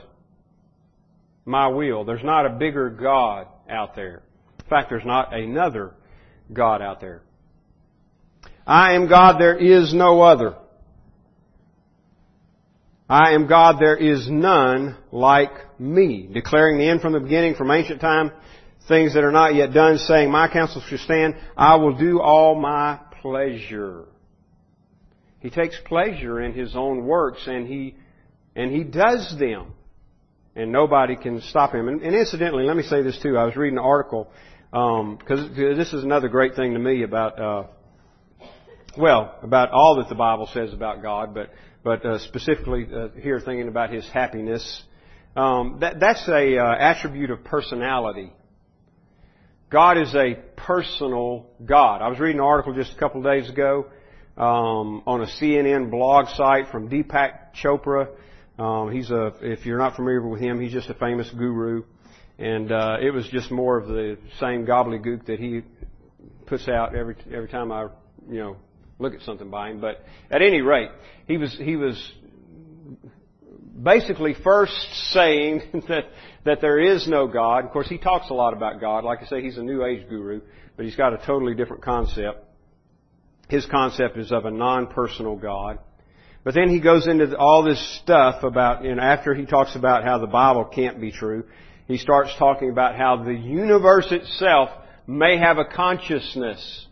my 1.45 1.67
will. 1.67 2.03
There's 2.03 2.23
not 2.23 2.45
a 2.45 2.49
bigger 2.49 2.89
God 2.89 3.47
out 3.69 3.95
there. 3.95 4.21
In 4.59 4.65
fact, 4.69 4.89
there's 4.89 5.05
not 5.05 5.33
another 5.33 5.93
God 6.51 6.81
out 6.81 6.99
there. 6.99 7.21
I 8.67 8.93
am 8.93 9.07
God, 9.07 9.39
there 9.39 9.57
is 9.57 9.93
no 9.93 10.21
other. 10.21 10.55
I 13.09 13.33
am 13.33 13.47
God, 13.47 13.77
there 13.79 13.97
is 13.97 14.29
none 14.29 14.97
like 15.11 15.51
me. 15.79 16.29
Declaring 16.31 16.77
the 16.77 16.87
end 16.87 17.01
from 17.01 17.13
the 17.13 17.19
beginning, 17.19 17.55
from 17.55 17.71
ancient 17.71 17.99
time, 17.99 18.31
things 18.87 19.13
that 19.13 19.23
are 19.23 19.31
not 19.31 19.55
yet 19.55 19.73
done, 19.73 19.97
saying, 19.97 20.31
My 20.31 20.47
counsel 20.47 20.81
shall 20.87 20.97
stand, 20.99 21.35
I 21.57 21.75
will 21.75 21.97
do 21.97 22.21
all 22.21 22.55
my 22.55 22.99
pleasure. 23.21 24.05
He 25.41 25.49
takes 25.49 25.77
pleasure 25.85 26.41
in 26.41 26.53
His 26.53 26.75
own 26.75 27.05
works 27.05 27.45
and 27.47 27.67
He, 27.67 27.95
and 28.55 28.71
He 28.71 28.83
does 28.83 29.37
them 29.37 29.73
and 30.55 30.71
nobody 30.71 31.15
can 31.15 31.41
stop 31.41 31.73
him. 31.73 31.87
And, 31.87 32.01
and 32.01 32.15
incidentally, 32.15 32.65
let 32.65 32.75
me 32.75 32.83
say 32.83 33.01
this 33.01 33.17
too. 33.21 33.37
I 33.37 33.45
was 33.45 33.55
reading 33.55 33.77
an 33.77 33.83
article 33.83 34.31
because 34.71 35.39
um, 35.39 35.53
this 35.55 35.93
is 35.93 36.03
another 36.03 36.27
great 36.27 36.55
thing 36.55 36.73
to 36.73 36.79
me 36.79 37.03
about, 37.03 37.39
uh, 37.39 37.63
well, 38.97 39.37
about 39.41 39.71
all 39.71 39.97
that 39.97 40.09
the 40.09 40.15
Bible 40.15 40.49
says 40.53 40.73
about 40.73 41.01
God, 41.01 41.33
but 41.33 41.51
but 41.83 42.05
uh, 42.05 42.19
specifically 42.19 42.87
uh, 42.93 43.07
here 43.19 43.39
thinking 43.39 43.67
about 43.67 43.91
His 43.91 44.07
happiness. 44.09 44.83
Um, 45.35 45.77
that 45.79 45.99
that's 45.99 46.27
a 46.27 46.57
uh, 46.57 46.75
attribute 46.77 47.31
of 47.31 47.43
personality. 47.43 48.31
God 49.69 49.97
is 49.97 50.13
a 50.13 50.35
personal 50.57 51.47
God. 51.63 52.01
I 52.01 52.09
was 52.09 52.19
reading 52.19 52.39
an 52.39 52.45
article 52.45 52.73
just 52.73 52.93
a 52.93 52.99
couple 52.99 53.25
of 53.25 53.25
days 53.25 53.49
ago 53.49 53.87
um, 54.37 55.03
on 55.05 55.21
a 55.21 55.27
CNN 55.27 55.91
blog 55.91 56.27
site 56.35 56.69
from 56.71 56.89
Deepak 56.89 57.53
Chopra 57.61 58.07
um, 58.61 58.91
he's 58.91 59.09
a, 59.09 59.33
if 59.41 59.65
you're 59.65 59.79
not 59.79 59.95
familiar 59.95 60.21
with 60.21 60.39
him, 60.39 60.61
he's 60.61 60.71
just 60.71 60.87
a 60.89 60.93
famous 60.93 61.27
guru, 61.31 61.83
and 62.37 62.71
uh, 62.71 62.97
it 63.01 63.09
was 63.11 63.27
just 63.29 63.49
more 63.49 63.77
of 63.77 63.87
the 63.87 64.19
same 64.39 64.67
gobbledygook 64.67 65.25
that 65.25 65.39
he 65.39 65.61
puts 66.45 66.67
out 66.67 66.93
every 66.95 67.15
every 67.33 67.47
time 67.47 67.71
I, 67.71 67.87
you 68.29 68.37
know, 68.37 68.57
look 68.99 69.15
at 69.15 69.21
something 69.21 69.49
by 69.49 69.71
him. 69.71 69.81
But 69.81 70.05
at 70.29 70.43
any 70.43 70.61
rate, 70.61 70.89
he 71.27 71.37
was 71.37 71.57
he 71.57 71.75
was 71.75 72.13
basically 73.81 74.35
first 74.43 74.75
saying 75.11 75.63
that 75.87 76.03
that 76.45 76.61
there 76.61 76.77
is 76.77 77.07
no 77.07 77.25
God. 77.25 77.65
Of 77.65 77.71
course, 77.71 77.87
he 77.87 77.97
talks 77.97 78.29
a 78.29 78.35
lot 78.35 78.53
about 78.53 78.79
God. 78.79 79.03
Like 79.03 79.23
I 79.23 79.25
say, 79.25 79.41
he's 79.41 79.57
a 79.57 79.63
New 79.63 79.83
Age 79.83 80.07
guru, 80.07 80.41
but 80.75 80.85
he's 80.85 80.95
got 80.95 81.13
a 81.13 81.25
totally 81.25 81.55
different 81.55 81.81
concept. 81.81 82.45
His 83.51 83.65
concept 83.65 84.17
is 84.17 84.31
of 84.31 84.45
a 84.45 84.49
non-personal 84.49 85.35
God. 85.35 85.79
But 86.45 86.53
then 86.53 86.69
he 86.69 86.79
goes 86.79 87.05
into 87.05 87.37
all 87.37 87.63
this 87.63 87.99
stuff 88.01 88.43
about, 88.43 88.85
you 88.85 88.95
know, 88.95 89.01
after 89.01 89.35
he 89.35 89.45
talks 89.45 89.75
about 89.75 90.05
how 90.05 90.19
the 90.19 90.27
Bible 90.27 90.63
can't 90.63 91.01
be 91.01 91.11
true, 91.11 91.43
he 91.85 91.97
starts 91.97 92.33
talking 92.39 92.69
about 92.69 92.95
how 92.95 93.25
the 93.25 93.33
universe 93.33 94.07
itself 94.09 94.69
may 95.05 95.37
have 95.37 95.57
a 95.57 95.65
consciousness. 95.65 96.87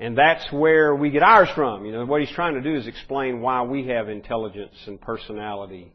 And 0.00 0.16
that's 0.16 0.50
where 0.50 0.94
we 0.94 1.10
get 1.10 1.22
ours 1.22 1.50
from. 1.54 1.84
You 1.84 1.92
know, 1.92 2.06
what 2.06 2.22
he's 2.22 2.32
trying 2.32 2.54
to 2.54 2.62
do 2.62 2.74
is 2.74 2.86
explain 2.86 3.42
why 3.42 3.64
we 3.64 3.88
have 3.88 4.08
intelligence 4.08 4.76
and 4.86 4.98
personality. 4.98 5.92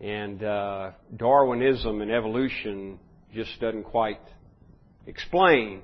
And 0.00 0.42
uh, 0.42 0.90
Darwinism 1.16 2.00
and 2.02 2.10
evolution 2.10 2.98
just 3.32 3.60
doesn't 3.60 3.84
quite 3.84 4.18
explain 5.06 5.82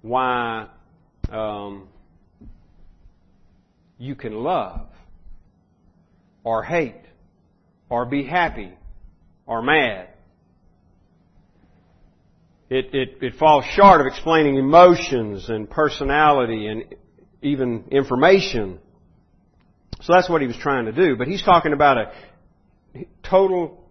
why 0.00 0.68
um, 1.32 1.88
you 3.98 4.14
can 4.14 4.34
love 4.34 4.86
or 6.44 6.62
hate 6.62 7.00
or 7.88 8.04
be 8.04 8.24
happy 8.24 8.72
or 9.46 9.62
mad. 9.62 10.08
It, 12.68 12.94
it, 12.94 13.18
it 13.20 13.34
falls 13.36 13.64
short 13.74 14.00
of 14.00 14.06
explaining 14.06 14.56
emotions 14.56 15.48
and 15.48 15.68
personality 15.68 16.66
and 16.66 16.94
even 17.42 17.84
information. 17.90 18.78
So 20.00 20.14
that's 20.14 20.28
what 20.28 20.40
he 20.40 20.46
was 20.46 20.56
trying 20.56 20.86
to 20.86 20.92
do. 20.92 21.16
But 21.16 21.28
he's 21.28 21.42
talking 21.42 21.72
about 21.72 21.98
a 21.98 22.12
total 23.22 23.84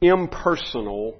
impersonal 0.00 1.18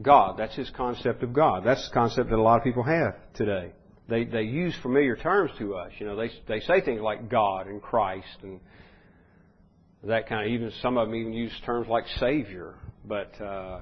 God. 0.00 0.36
That's 0.38 0.54
his 0.54 0.70
concept 0.70 1.22
of 1.22 1.32
God. 1.32 1.64
That's 1.64 1.88
the 1.88 1.94
concept 1.94 2.30
that 2.30 2.36
a 2.36 2.42
lot 2.42 2.58
of 2.58 2.64
people 2.64 2.82
have 2.84 3.14
today 3.34 3.72
they 4.08 4.24
they 4.24 4.42
use 4.42 4.74
familiar 4.82 5.16
terms 5.16 5.50
to 5.58 5.74
us. 5.76 5.92
You 5.98 6.06
know, 6.06 6.16
they 6.16 6.30
they 6.48 6.60
say 6.60 6.80
things 6.80 7.00
like 7.00 7.28
God 7.28 7.66
and 7.66 7.80
Christ 7.80 8.38
and 8.42 8.60
that 10.04 10.28
kind 10.28 10.46
of. 10.46 10.52
Even 10.52 10.72
some 10.80 10.96
of 10.96 11.08
them 11.08 11.14
even 11.14 11.32
use 11.32 11.52
terms 11.66 11.88
like 11.88 12.04
Savior, 12.18 12.74
but 13.04 13.38
uh, 13.40 13.80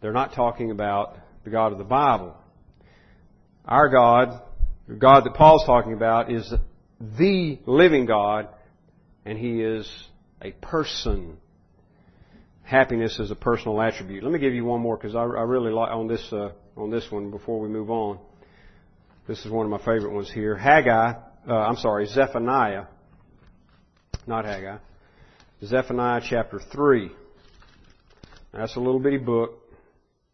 they're 0.00 0.12
not 0.12 0.34
talking 0.34 0.70
about 0.70 1.16
the 1.44 1.50
God 1.50 1.72
of 1.72 1.78
the 1.78 1.84
Bible. 1.84 2.36
Our 3.64 3.88
God, 3.88 4.40
the 4.86 4.94
God 4.94 5.24
that 5.24 5.34
Paul's 5.34 5.64
talking 5.66 5.92
about, 5.92 6.32
is 6.32 6.52
the 7.00 7.58
living 7.66 8.06
God, 8.06 8.48
and 9.24 9.36
He 9.36 9.60
is 9.60 9.90
a 10.40 10.52
person. 10.52 11.38
Happiness 12.62 13.18
as 13.20 13.30
a 13.30 13.34
personal 13.34 13.80
attribute. 13.80 14.22
Let 14.22 14.32
me 14.32 14.38
give 14.38 14.54
you 14.54 14.64
one 14.64 14.80
more 14.80 14.96
because 14.96 15.14
I, 15.14 15.20
I, 15.20 15.42
really 15.42 15.72
like 15.72 15.90
on 15.90 16.06
this 16.06 16.26
uh, 16.32 16.52
on 16.76 16.90
this 16.90 17.10
one 17.10 17.30
before 17.30 17.60
we 17.60 17.68
move 17.68 17.90
on. 17.90 18.18
This 19.26 19.44
is 19.44 19.50
one 19.50 19.66
of 19.66 19.70
my 19.70 19.78
favorite 19.78 20.12
ones 20.12 20.30
here. 20.30 20.56
Haggai, 20.56 21.14
uh, 21.48 21.52
I'm 21.52 21.76
sorry, 21.76 22.06
Zephaniah, 22.06 22.84
not 24.26 24.44
Haggai. 24.44 24.78
Zephaniah 25.64 26.20
chapter 26.28 26.60
three. 26.72 27.10
That's 28.52 28.76
a 28.76 28.80
little 28.80 29.00
bitty 29.00 29.18
book, 29.18 29.52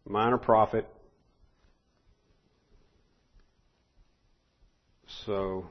minor 0.05 0.37
prophet. 0.37 0.87
So 5.25 5.69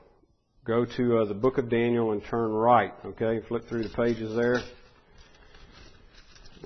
go 0.64 0.84
to 0.84 1.18
uh, 1.18 1.24
the 1.24 1.34
book 1.34 1.58
of 1.58 1.68
Daniel 1.68 2.12
and 2.12 2.22
turn 2.24 2.50
right. 2.52 2.92
Okay, 3.04 3.40
flip 3.48 3.68
through 3.68 3.84
the 3.84 3.90
pages 3.90 4.34
there 4.34 4.60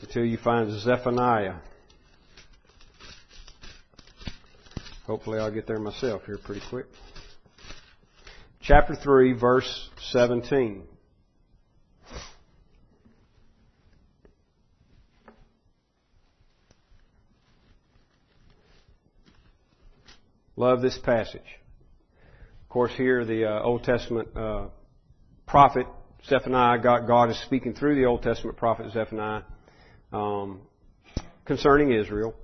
until 0.00 0.24
you 0.24 0.38
find 0.38 0.70
Zephaniah. 0.80 1.56
Hopefully, 5.06 5.38
I'll 5.38 5.50
get 5.52 5.66
there 5.66 5.78
myself 5.78 6.22
here 6.24 6.38
pretty 6.38 6.62
quick. 6.70 6.86
Chapter 8.60 8.94
3, 8.94 9.32
verse 9.32 9.90
17. 10.12 10.84
Love 20.56 20.80
this 20.80 20.96
passage. 20.98 21.40
Of 22.62 22.68
course, 22.68 22.92
here 22.96 23.24
the 23.24 23.46
uh, 23.46 23.62
Old 23.62 23.82
Testament 23.82 24.28
uh, 24.36 24.66
prophet 25.46 25.86
Zephaniah, 26.28 26.78
God, 26.78 27.06
God 27.08 27.30
is 27.30 27.42
speaking 27.42 27.74
through 27.74 27.96
the 27.96 28.04
Old 28.04 28.22
Testament 28.22 28.56
prophet 28.56 28.92
Zephaniah 28.92 29.42
um, 30.12 30.60
concerning 31.44 31.92
Israel, 31.92 32.34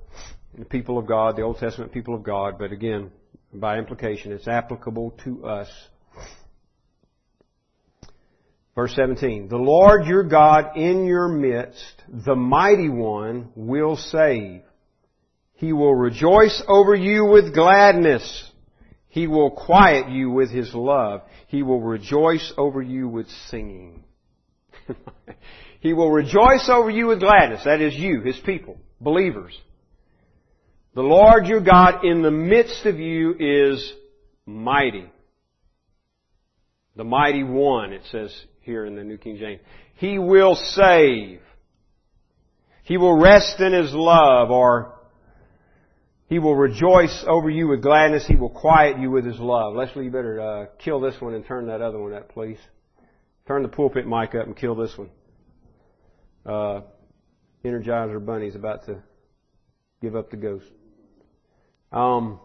the 0.56 0.64
people 0.64 0.98
of 0.98 1.06
God, 1.06 1.37
the 1.37 1.42
Old 1.42 1.58
Testament 1.58 1.92
people 1.92 2.14
of 2.14 2.22
God, 2.22 2.58
but 2.58 2.72
again, 2.72 3.10
by 3.52 3.78
implication, 3.78 4.32
it's 4.32 4.48
applicable 4.48 5.12
to 5.25 5.44
us. 5.44 5.68
Verse 8.75 8.94
17, 8.94 9.48
The 9.48 9.56
Lord 9.56 10.06
your 10.06 10.22
God 10.22 10.76
in 10.76 11.04
your 11.06 11.28
midst, 11.28 12.02
the 12.08 12.37
mighty 12.37 12.88
one, 12.88 13.50
will 13.56 13.96
save. 13.96 14.62
He 15.54 15.72
will 15.72 15.94
rejoice 15.94 16.62
over 16.68 16.94
you 16.94 17.25
with 17.25 17.54
gladness. 17.54 18.50
He 19.08 19.26
will 19.26 19.50
quiet 19.50 20.10
you 20.10 20.30
with 20.30 20.50
His 20.50 20.72
love. 20.75 21.22
He 21.48 21.64
will 21.64 21.80
rejoice 21.80 22.52
over 22.56 22.80
you 22.80 23.08
with 23.08 23.28
singing. 23.48 24.04
He 25.80 25.92
will 25.92 26.11
rejoice 26.11 26.68
over 26.68 26.90
you 26.90 27.06
with 27.06 27.20
gladness. 27.20 27.62
That 27.64 27.80
is 27.80 27.94
you, 27.94 28.20
His 28.23 28.38
people, 28.38 28.78
believers. 29.00 29.56
The 30.94 31.02
Lord 31.02 31.47
your 31.47 31.61
God 31.61 32.04
in 32.04 32.23
the 32.23 32.30
midst 32.30 32.85
of 32.87 32.99
you 32.99 33.35
is 33.38 33.92
mighty. 34.44 35.11
The 36.97 37.04
mighty 37.04 37.44
one, 37.44 37.92
it 37.92 38.02
says 38.11 38.35
here 38.62 38.85
in 38.85 38.97
the 38.97 39.04
New 39.04 39.18
King 39.18 39.37
James. 39.38 39.61
He 39.94 40.18
will 40.18 40.56
save. 40.56 41.40
He 42.82 42.97
will 42.97 43.16
rest 43.16 43.61
in 43.61 43.73
His 43.73 43.92
love 43.92 44.50
or 44.50 44.94
he 46.28 46.38
will 46.38 46.54
rejoice 46.54 47.25
over 47.26 47.49
you 47.49 47.68
with 47.68 47.82
gladness. 47.82 48.26
He 48.26 48.37
will 48.37 48.50
quiet 48.50 48.99
you 48.99 49.11
with 49.11 49.25
His 49.25 49.38
love. 49.38 49.75
Leslie, 49.75 50.04
you 50.04 50.11
better 50.11 50.38
uh, 50.38 50.66
kill 50.78 51.00
this 51.00 51.18
one 51.20 51.32
and 51.32 51.47
turn 51.47 51.68
that 51.68 51.80
other 51.80 51.99
one 51.99 52.12
up, 52.12 52.30
please. 52.30 52.58
Turn 53.47 53.62
the 53.62 53.68
pulpit 53.68 54.06
mic 54.06 54.35
up 54.35 54.47
and 54.47 54.54
kill 54.54 54.75
this 54.75 54.92
one 54.99 55.08
uh, 56.49 56.81
Energizer 57.64 58.25
Bunny's 58.25 58.55
about 58.55 58.87
to 58.87 59.02
give 60.00 60.17
up 60.17 60.31
the 60.31 60.37
ghost. 60.37 60.67
Um, 61.93 62.40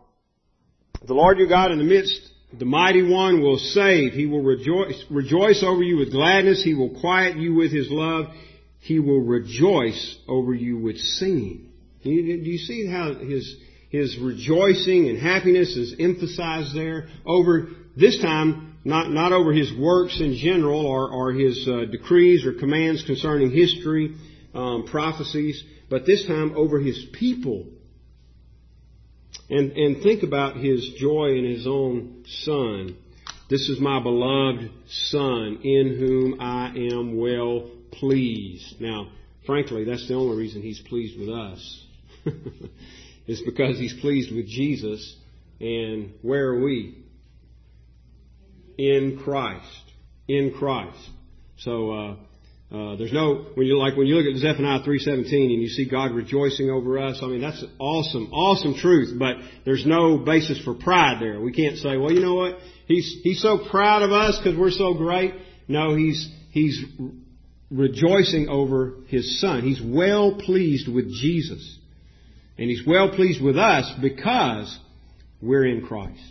the 1.05 1.13
Lord 1.13 1.37
your 1.37 1.47
God 1.47 1.71
in 1.71 1.77
the 1.77 1.83
midst, 1.83 2.19
the 2.57 2.65
mighty 2.65 3.03
one 3.03 3.41
will 3.41 3.57
save. 3.57 4.13
He 4.13 4.25
will 4.25 4.43
rejoice, 4.43 5.03
rejoice 5.09 5.63
over 5.65 5.81
you 5.81 5.97
with 5.97 6.11
gladness. 6.11 6.63
He 6.63 6.73
will 6.73 6.99
quiet 6.99 7.37
you 7.37 7.55
with 7.55 7.71
his 7.71 7.87
love. 7.89 8.25
He 8.79 8.99
will 8.99 9.21
rejoice 9.21 10.17
over 10.27 10.53
you 10.53 10.77
with 10.77 10.97
singing. 10.97 11.71
Do 12.03 12.09
you, 12.09 12.43
do 12.43 12.49
you 12.49 12.57
see 12.57 12.87
how 12.87 13.13
his, 13.15 13.55
his 13.89 14.17
rejoicing 14.19 15.09
and 15.09 15.17
happiness 15.17 15.75
is 15.77 15.95
emphasized 15.99 16.75
there 16.75 17.07
over 17.25 17.69
this 17.95 18.21
time 18.21 18.72
not, 18.85 19.09
not 19.09 19.31
over 19.31 19.53
his 19.53 19.73
works 19.73 20.19
in 20.19 20.35
general 20.35 20.85
or, 20.85 21.09
or 21.09 21.31
his 21.31 21.67
uh, 21.67 21.85
decrees 21.89 22.45
or 22.45 22.53
commands 22.53 23.03
concerning 23.03 23.51
history, 23.51 24.15
um, 24.53 24.85
prophecies, 24.85 25.63
but 25.89 26.05
this 26.05 26.25
time 26.25 26.53
over 26.55 26.79
his 26.79 27.05
people. 27.13 27.65
And, 29.49 29.71
and 29.73 30.03
think 30.03 30.23
about 30.23 30.57
his 30.57 30.93
joy 30.97 31.35
in 31.37 31.45
his 31.45 31.65
own 31.67 32.23
son. 32.27 32.97
This 33.49 33.69
is 33.69 33.79
my 33.79 34.01
beloved 34.01 34.69
son 34.87 35.59
in 35.63 35.97
whom 35.97 36.41
I 36.41 36.69
am 36.69 37.17
well 37.17 37.69
pleased. 37.91 38.81
Now, 38.81 39.09
frankly, 39.45 39.83
that's 39.85 40.07
the 40.07 40.15
only 40.15 40.37
reason 40.37 40.61
he's 40.61 40.79
pleased 40.79 41.19
with 41.19 41.29
us. 41.29 41.85
it's 43.27 43.41
because 43.41 43.77
he's 43.77 43.93
pleased 43.93 44.33
with 44.33 44.47
Jesus. 44.47 45.15
And 45.59 46.13
where 46.21 46.47
are 46.47 46.63
we? 46.63 47.02
In 48.77 49.19
Christ. 49.23 49.83
In 50.27 50.53
Christ. 50.57 51.09
So, 51.57 51.91
uh, 51.91 52.15
uh, 52.73 52.95
there's 52.95 53.13
no 53.13 53.45
when 53.53 53.67
you 53.67 53.77
like 53.77 53.95
when 53.95 54.07
you 54.07 54.15
look 54.15 54.25
at 54.25 54.39
Zephaniah 54.39 54.79
3:17 54.79 55.31
and 55.31 55.61
you 55.61 55.67
see 55.67 55.85
God 55.85 56.11
rejoicing 56.11 56.71
over 56.71 56.97
us. 56.97 57.19
I 57.21 57.27
mean 57.27 57.39
that's 57.41 57.63
awesome, 57.77 58.33
awesome 58.33 58.73
truth. 58.73 59.13
But 59.19 59.35
there's 59.63 59.85
no 59.85 60.17
basis 60.17 60.59
for 60.63 60.73
pride 60.73 61.21
there. 61.21 61.39
We 61.39 61.51
can't 61.51 61.77
say, 61.77 61.97
well, 61.97 62.11
you 62.11 62.21
know 62.21 62.33
what? 62.33 62.57
He's 62.87 63.19
he's 63.21 63.43
so 63.43 63.59
proud 63.69 64.01
of 64.01 64.11
us 64.11 64.39
because 64.39 64.57
we're 64.57 64.71
so 64.71 64.95
great. 64.95 65.35
No, 65.67 65.95
he's 65.95 66.27
he's 66.49 66.83
rejoicing 67.69 68.49
over 68.49 68.95
his 69.07 69.39
Son. 69.39 69.61
He's 69.61 69.81
well 69.81 70.39
pleased 70.39 70.87
with 70.87 71.13
Jesus, 71.13 71.77
and 72.57 72.71
he's 72.71 72.85
well 72.87 73.09
pleased 73.09 73.39
with 73.39 73.57
us 73.57 73.93
because 74.01 74.79
we're 75.43 75.67
in 75.67 75.85
Christ. 75.85 76.23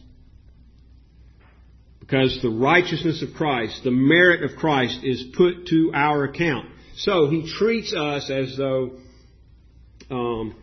Because 2.12 2.42
the 2.42 2.51
righteousness 2.51 3.22
of 3.22 3.33
Christ, 3.33 3.85
the 3.85 3.90
merit 3.90 4.42
of 4.42 4.59
Christ 4.59 4.98
is 5.03 5.25
put 5.35 5.66
to 5.68 5.92
our 5.94 6.25
account. 6.25 6.68
So 6.94 7.31
He 7.31 7.51
treats 7.51 7.94
us 7.94 8.31
as 8.31 8.55
though, 8.55 8.98
um, 10.11 10.55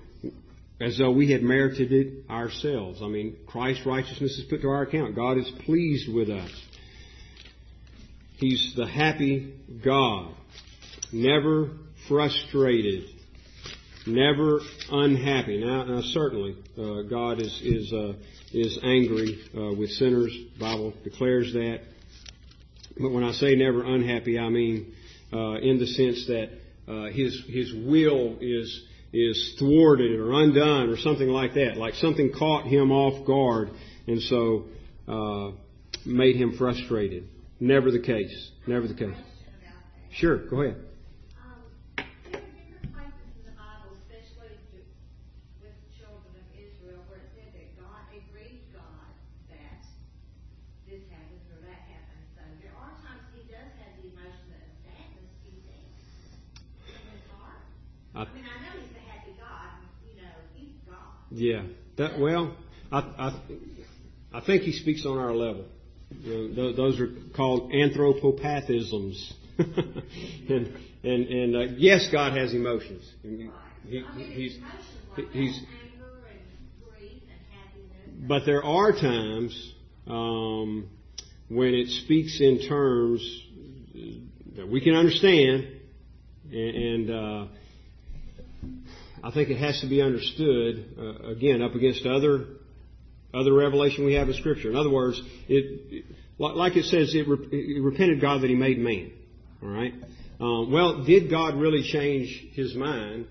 as 0.79 0.99
though 0.99 1.09
we 1.09 1.31
had 1.31 1.41
merited 1.41 1.91
it 1.91 2.29
ourselves. 2.29 3.01
I 3.01 3.07
mean, 3.07 3.35
Christ's 3.47 3.83
righteousness 3.83 4.37
is 4.37 4.45
put 4.47 4.61
to 4.61 4.67
our 4.67 4.83
account. 4.83 5.15
God 5.15 5.39
is 5.39 5.51
pleased 5.65 6.13
with 6.13 6.29
us. 6.29 6.51
He's 8.37 8.75
the 8.77 8.85
happy 8.85 9.55
God, 9.83 10.35
never 11.11 11.71
frustrated, 12.07 13.05
never 14.13 14.59
unhappy. 14.91 15.63
Now, 15.63 15.83
now 15.85 16.01
certainly, 16.01 16.55
uh, 16.77 17.03
God 17.09 17.41
is 17.41 17.61
is 17.63 17.93
uh, 17.93 18.13
is 18.53 18.79
angry 18.83 19.39
uh, 19.55 19.73
with 19.73 19.89
sinners. 19.91 20.35
The 20.55 20.59
Bible 20.59 20.93
declares 21.03 21.53
that. 21.53 21.81
But 22.99 23.11
when 23.11 23.23
I 23.23 23.31
say 23.31 23.55
never 23.55 23.83
unhappy, 23.83 24.37
I 24.37 24.49
mean 24.49 24.93
uh, 25.31 25.55
in 25.55 25.79
the 25.79 25.87
sense 25.87 26.27
that 26.27 26.49
uh, 26.87 27.11
his 27.11 27.41
his 27.47 27.73
will 27.73 28.37
is 28.41 28.83
is 29.13 29.55
thwarted 29.57 30.19
or 30.19 30.33
undone 30.33 30.89
or 30.89 30.97
something 30.97 31.27
like 31.27 31.53
that, 31.53 31.77
like 31.77 31.95
something 31.95 32.31
caught 32.37 32.65
him 32.65 32.91
off 32.91 33.25
guard, 33.25 33.69
and 34.07 34.21
so 34.21 34.65
uh, 35.07 35.51
made 36.05 36.35
him 36.35 36.57
frustrated. 36.57 37.27
Never 37.59 37.91
the 37.91 38.01
case. 38.01 38.51
Never 38.67 38.87
the 38.87 38.93
case. 38.93 39.17
Sure, 40.11 40.37
go 40.49 40.61
ahead. 40.61 40.88
Yeah. 61.39 61.63
That 61.97 62.19
well, 62.19 62.55
I 62.91 62.97
I 62.97 63.41
I 64.33 64.41
think 64.41 64.63
he 64.63 64.73
speaks 64.73 65.05
on 65.05 65.17
our 65.17 65.33
level. 65.33 65.65
You 66.21 66.49
know, 66.49 66.73
those 66.73 66.99
are 66.99 67.09
called 67.35 67.71
anthropopathisms. 67.71 69.33
and 69.57 70.77
and 71.03 71.27
and 71.27 71.55
uh, 71.55 71.59
yes, 71.77 72.09
God 72.11 72.37
has 72.37 72.53
emotions. 72.53 73.09
He, 73.21 73.49
he, 73.87 74.03
he's 74.23 74.59
he's. 75.31 75.61
But 78.27 78.45
there 78.45 78.63
are 78.63 78.91
times 78.91 79.73
um, 80.07 80.89
when 81.47 81.73
it 81.73 81.87
speaks 81.87 82.41
in 82.41 82.67
terms 82.67 83.43
that 84.57 84.67
we 84.67 84.81
can 84.81 84.93
understand, 84.93 85.67
and, 86.51 86.75
and 86.75 87.09
uh, 87.09 87.47
I 89.23 89.31
think 89.31 89.49
it 89.49 89.57
has 89.57 89.79
to 89.81 89.87
be 89.87 90.01
understood 90.01 90.95
uh, 90.97 91.29
again 91.29 91.61
up 91.61 91.75
against 91.75 92.05
other 92.05 92.45
other 93.33 93.53
revelation 93.53 94.05
we 94.05 94.13
have 94.13 94.27
in 94.27 94.33
Scripture. 94.35 94.69
In 94.69 94.75
other 94.75 94.89
words, 94.89 95.21
it, 95.47 96.05
like 96.37 96.75
it 96.75 96.85
says, 96.85 97.13
it, 97.13 97.27
it 97.27 97.83
repented 97.83 98.21
God 98.21 98.41
that 98.41 98.49
He 98.49 98.55
made 98.55 98.79
man. 98.79 99.11
All 99.61 99.69
right. 99.69 99.93
Um, 100.39 100.71
well, 100.71 101.03
did 101.03 101.29
God 101.29 101.55
really 101.55 101.83
change 101.83 102.53
His 102.53 102.73
mind? 102.75 103.27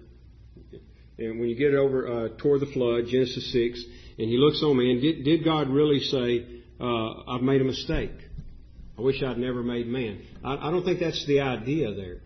And 1.18 1.40
when 1.40 1.48
you 1.48 1.56
get 1.56 1.74
over 1.74 2.06
uh, 2.06 2.28
toward 2.38 2.60
the 2.60 2.66
flood, 2.66 3.06
Genesis 3.08 3.52
six, 3.52 3.82
and 4.18 4.28
He 4.28 4.36
looks 4.36 4.62
on 4.62 4.76
man, 4.76 5.00
did, 5.00 5.24
did 5.24 5.44
God 5.44 5.68
really 5.68 6.00
say, 6.00 6.46
uh, 6.80 7.34
"I've 7.34 7.42
made 7.42 7.60
a 7.60 7.64
mistake"? 7.64 8.12
I 8.96 9.00
wish 9.00 9.22
I'd 9.22 9.38
never 9.38 9.62
made 9.62 9.86
man. 9.86 10.22
I, 10.44 10.68
I 10.68 10.70
don't 10.70 10.84
think 10.84 11.00
that's 11.00 11.24
the 11.26 11.40
idea 11.40 11.94
there. 11.94 12.18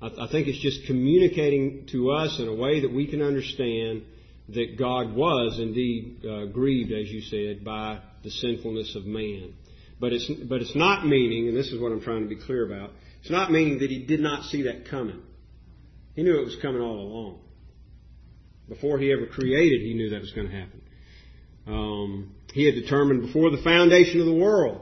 I, 0.00 0.06
I 0.06 0.28
think 0.30 0.48
it's 0.48 0.60
just 0.60 0.86
communicating 0.86 1.86
to 1.92 2.10
us 2.12 2.38
in 2.38 2.48
a 2.48 2.54
way 2.54 2.80
that 2.80 2.92
we 2.92 3.06
can 3.06 3.22
understand 3.22 4.02
that 4.50 4.78
God 4.78 5.14
was 5.14 5.58
indeed 5.58 6.24
uh, 6.24 6.46
grieved, 6.46 6.92
as 6.92 7.10
you 7.10 7.22
said, 7.22 7.64
by 7.64 8.00
the 8.22 8.30
sinfulness 8.30 8.94
of 8.94 9.06
man. 9.06 9.54
But 10.00 10.12
it's, 10.12 10.30
but 10.48 10.60
it's 10.60 10.74
not 10.74 11.06
meaning, 11.06 11.48
and 11.48 11.56
this 11.56 11.68
is 11.68 11.80
what 11.80 11.92
I'm 11.92 12.02
trying 12.02 12.22
to 12.22 12.28
be 12.28 12.40
clear 12.40 12.66
about, 12.66 12.90
it's 13.20 13.30
not 13.30 13.50
meaning 13.50 13.78
that 13.78 13.90
he 13.90 14.04
did 14.04 14.20
not 14.20 14.44
see 14.44 14.62
that 14.62 14.90
coming. 14.90 15.22
He 16.14 16.22
knew 16.22 16.38
it 16.38 16.44
was 16.44 16.56
coming 16.60 16.82
all 16.82 16.98
along. 16.98 17.38
Before 18.68 18.98
he 18.98 19.12
ever 19.12 19.26
created, 19.26 19.80
he 19.80 19.94
knew 19.94 20.10
that 20.10 20.20
was 20.20 20.32
going 20.32 20.48
to 20.48 20.54
happen. 20.54 20.82
Um, 21.66 22.34
he 22.52 22.66
had 22.66 22.74
determined 22.74 23.22
before 23.22 23.50
the 23.50 23.62
foundation 23.62 24.20
of 24.20 24.26
the 24.26 24.34
world 24.34 24.80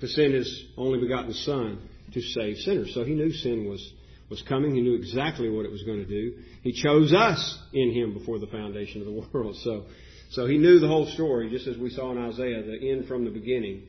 to 0.00 0.08
send 0.08 0.34
his 0.34 0.64
only 0.76 0.98
begotten 0.98 1.32
Son 1.32 1.88
to 2.14 2.20
save 2.20 2.56
sinners. 2.58 2.92
So 2.94 3.04
he 3.04 3.14
knew 3.14 3.32
sin 3.32 3.68
was, 3.68 3.92
was 4.30 4.42
coming. 4.42 4.74
He 4.74 4.80
knew 4.80 4.94
exactly 4.94 5.48
what 5.48 5.64
it 5.64 5.70
was 5.70 5.82
going 5.82 5.98
to 5.98 6.06
do. 6.06 6.34
He 6.62 6.72
chose 6.72 7.12
us 7.14 7.58
in 7.72 7.92
him 7.92 8.14
before 8.14 8.38
the 8.38 8.46
foundation 8.46 9.00
of 9.00 9.06
the 9.06 9.12
world. 9.32 9.56
So, 9.62 9.84
so 10.30 10.46
he 10.46 10.58
knew 10.58 10.78
the 10.78 10.88
whole 10.88 11.06
story, 11.06 11.50
just 11.50 11.66
as 11.66 11.76
we 11.76 11.90
saw 11.90 12.12
in 12.12 12.18
Isaiah, 12.18 12.62
the 12.62 12.90
end 12.90 13.06
from 13.06 13.24
the 13.24 13.30
beginning. 13.30 13.84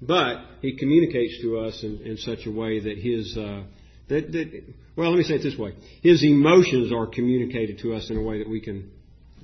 But 0.00 0.38
he 0.60 0.76
communicates 0.76 1.40
to 1.42 1.60
us 1.60 1.82
in, 1.82 2.00
in 2.04 2.16
such 2.18 2.46
a 2.46 2.50
way 2.50 2.80
that 2.80 2.98
his, 2.98 3.36
uh, 3.36 3.64
that, 4.08 4.32
that, 4.32 4.64
well, 4.96 5.10
let 5.10 5.18
me 5.18 5.24
say 5.24 5.34
it 5.34 5.42
this 5.42 5.58
way. 5.58 5.74
His 6.02 6.22
emotions 6.22 6.92
are 6.92 7.06
communicated 7.06 7.78
to 7.80 7.94
us 7.94 8.10
in 8.10 8.16
a 8.16 8.22
way 8.22 8.38
that 8.38 8.48
we 8.48 8.60
can, 8.60 8.90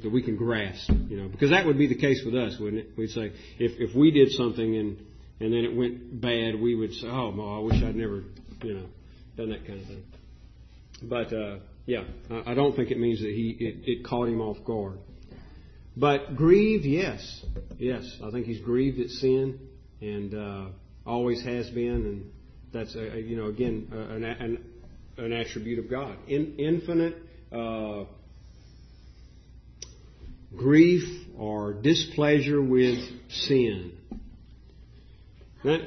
that 0.03 0.11
we 0.11 0.23
can 0.23 0.37
grasp, 0.37 0.91
you 1.09 1.17
know, 1.17 1.29
because 1.29 1.51
that 1.51 1.67
would 1.67 1.79
be 1.79 1.87
the 1.87 1.97
case 1.97 2.23
with 2.25 2.35
us, 2.35 2.57
wouldn't 2.59 2.83
it? 2.83 2.91
We'd 2.97 3.11
say, 3.11 3.33
if, 3.59 3.73
if 3.79 3.95
we 3.95 4.11
did 4.11 4.31
something 4.33 4.77
and, 4.77 4.99
and 5.41 5.53
then 5.53 5.65
it 5.65 5.75
went 5.75 6.21
bad, 6.21 6.61
we 6.61 6.75
would 6.75 6.93
say, 6.95 7.07
oh, 7.07 7.57
I 7.57 7.61
wish 7.61 7.83
I'd 7.83 7.97
never, 7.97 8.25
you 8.63 8.75
know, 8.75 8.87
done 9.37 9.51
that 9.51 9.67
kind 9.67 9.81
of 9.81 9.87
thing. 9.87 10.05
But, 11.03 11.33
uh, 11.33 11.59
yeah, 11.87 12.05
I, 12.47 12.55
don't 12.55 12.77
think 12.77 12.91
it 12.91 12.99
means 12.99 13.21
that 13.21 13.31
he, 13.31 13.57
it, 13.59 13.89
it 13.89 14.05
caught 14.05 14.29
him 14.29 14.41
off 14.41 14.65
guard. 14.65 14.99
But 15.97 16.37
grieved, 16.37 16.85
yes. 16.85 17.45
Yes, 17.79 18.05
I 18.25 18.31
think 18.31 18.47
he's 18.47 18.61
grieved 18.61 19.01
at 19.01 19.09
sin 19.09 19.59
and 20.01 20.35
uh, 20.35 20.67
always 21.07 21.43
has 21.43 21.69
been, 21.71 21.91
and 21.91 22.33
that's 22.73 22.95
a, 22.95 23.21
you 23.21 23.37
know 23.37 23.47
again 23.47 23.89
an, 23.93 24.25
an, 24.25 24.65
an 25.19 25.33
attribute 25.33 25.79
of 25.79 25.91
God. 25.91 26.17
In, 26.27 26.57
infinite 26.59 27.17
uh, 27.53 28.05
grief 30.57 31.03
or 31.37 31.75
displeasure 31.75 32.63
with 32.63 32.99
sin. 33.29 33.93
That, 35.65 35.81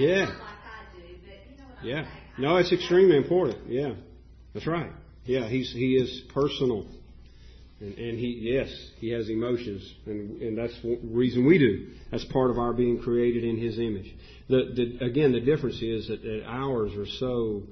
Yeah. 0.00 0.30
yeah. 1.82 2.06
No, 2.38 2.56
it's 2.56 2.72
extremely 2.72 3.16
important. 3.16 3.68
Yeah. 3.68 3.94
That's 4.54 4.66
right. 4.66 4.90
Yeah, 5.24 5.48
he's 5.48 5.72
he 5.72 5.94
is 5.94 6.22
personal, 6.34 6.86
and, 7.80 7.96
and 7.96 8.18
he 8.18 8.38
yes 8.42 8.68
he 8.98 9.10
has 9.10 9.28
emotions, 9.28 9.94
and 10.06 10.40
and 10.42 10.58
that's 10.58 10.74
the 10.82 10.98
reason 11.02 11.46
we 11.46 11.58
do. 11.58 11.92
That's 12.10 12.24
part 12.26 12.50
of 12.50 12.58
our 12.58 12.72
being 12.72 13.00
created 13.00 13.42
in 13.42 13.56
His 13.56 13.78
image. 13.78 14.14
The, 14.48 14.98
the 15.00 15.04
again 15.04 15.32
the 15.32 15.40
difference 15.40 15.80
is 15.80 16.08
that, 16.08 16.22
that 16.22 16.44
ours 16.46 16.92
are 16.94 17.06
so 17.06 17.62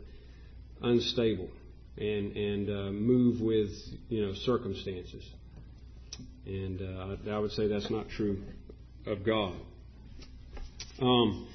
unstable 0.81 1.51
and 1.99 2.37
and 2.37 2.71
uh, 2.71 2.91
move 2.91 3.41
with 3.41 3.71
you 4.09 4.27
know 4.27 4.33
circumstances, 4.35 5.25
and 6.47 6.81
uh, 6.81 7.31
I 7.31 7.39
would 7.39 7.53
say 7.53 7.69
that's 7.69 7.91
not 7.91 8.09
true 8.09 8.43
of 9.07 9.25
God. 9.27 9.55
Um, 11.01 11.49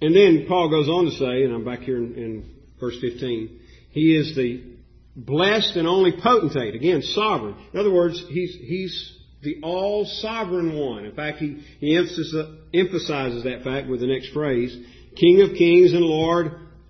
and 0.00 0.14
then 0.14 0.46
Paul 0.48 0.70
goes 0.70 0.88
on 0.88 1.06
to 1.06 1.10
say, 1.12 1.44
and 1.44 1.54
I'm 1.54 1.64
back 1.64 1.80
here 1.80 1.96
in, 1.96 2.14
in 2.14 2.54
verse 2.80 2.98
15. 3.00 3.60
He 3.90 4.16
is 4.16 4.34
the 4.34 4.74
blessed 5.16 5.76
and 5.76 5.86
only 5.86 6.12
potentate. 6.20 6.74
Again, 6.74 7.02
sovereign. 7.02 7.56
In 7.72 7.80
other 7.80 7.92
words, 7.92 8.22
he's, 8.28 8.56
he's 8.60 9.18
the 9.42 9.60
all 9.62 10.04
sovereign 10.04 10.76
one. 10.76 11.04
In 11.04 11.14
fact, 11.14 11.38
he, 11.38 11.62
he 11.78 11.96
emphasizes 11.96 13.44
that 13.44 13.62
fact 13.62 13.88
with 13.88 14.00
the 14.00 14.06
next 14.06 14.32
phrase 14.32 14.76
King 15.16 15.42
of 15.42 15.56
kings 15.56 15.92
and 15.92 16.02
Lord 16.02 16.46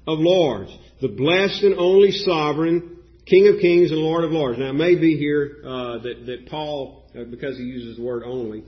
of 0.07 0.19
lords. 0.19 0.75
The 1.03 1.09
blessed 1.09 1.63
and 1.63 1.79
only 1.79 2.11
sovereign, 2.13 2.99
King 3.27 3.49
of 3.49 3.61
kings 3.61 3.91
and 3.91 4.01
Lord 4.01 4.25
of 4.25 4.31
lords. 4.31 4.59
Now, 4.59 4.71
it 4.71 4.75
may 4.75 4.95
be 4.95 5.19
here 5.19 5.59
uh, 5.63 5.99
that, 5.99 6.27
that 6.27 6.47
Paul, 6.49 7.05
uh, 7.15 7.25
because 7.25 7.59
he 7.59 7.65
uses 7.65 7.99
the 7.99 8.03
word 8.03 8.23
only, 8.25 8.65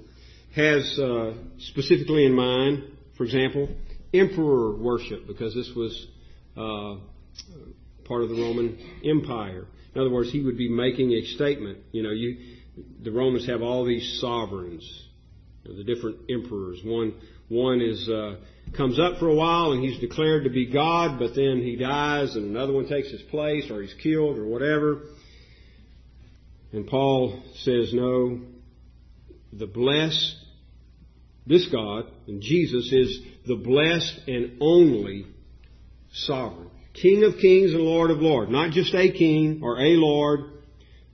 has 0.55 0.99
uh, 0.99 1.35
specifically 1.59 2.27
in 2.27 2.35
mind, 2.35 2.85
for 3.17 3.25
example, 3.25 3.69
emperor 4.19 4.77
worship, 4.77 5.27
because 5.27 5.55
this 5.55 5.71
was 5.75 6.07
uh, 6.57 6.97
part 8.05 8.23
of 8.23 8.29
the 8.29 8.37
Roman 8.37 8.79
Empire. 9.05 9.67
In 9.95 10.01
other 10.01 10.11
words, 10.11 10.31
he 10.31 10.43
would 10.43 10.59
be 10.59 10.69
making 10.69 11.13
a 11.13 11.23
statement. 11.23 11.79
You 11.93 12.03
know, 12.03 12.11
you, 12.11 12.39
the 13.03 13.11
Romans 13.11 13.47
have 13.47 13.63
all 13.63 13.85
these 13.85 14.19
sovereigns, 14.21 14.85
you 15.65 15.71
know, 15.71 15.77
the 15.79 15.85
different 15.85 16.19
emperors. 16.31 16.81
One, 16.85 17.15
one 17.49 17.81
is 17.81 18.09
uh, 18.09 18.37
comes 18.77 18.99
up 18.99 19.19
for 19.19 19.29
a 19.29 19.35
while 19.35 19.73
and 19.73 19.83
he's 19.83 19.99
declared 20.01 20.45
to 20.45 20.51
be 20.51 20.67
God, 20.67 21.19
but 21.19 21.35
then 21.35 21.63
he 21.63 21.77
dies 21.77 22.37
and 22.37 22.45
another 22.45 22.73
one 22.73 22.89
takes 22.89 23.11
his 23.11 23.23
place, 23.23 23.71
or 23.71 23.83
he's 23.83 23.95
killed, 24.03 24.39
or 24.39 24.47
whatever. 24.47 25.03
And 26.73 26.87
Paul 26.87 27.43
says, 27.57 27.95
no, 27.95 28.41
the 29.53 29.67
blessed, 29.67 30.37
this 31.47 31.67
God, 31.69 32.11
and 32.27 32.43
Jesus 32.43 32.93
is 32.93 33.21
the 33.47 33.57
blessed 33.57 34.21
and 34.27 34.59
only 34.61 35.27
sovereign. 36.13 36.71
King 36.95 37.25
of 37.25 37.39
kings 37.39 37.73
and 37.73 37.83
Lord 37.83 38.11
of 38.11 38.19
lords. 38.19 38.51
Not 38.51 38.73
just 38.73 38.95
a 38.95 39.13
king 39.13 39.61
or 39.63 39.79
a 39.79 39.91
Lord, 39.97 40.41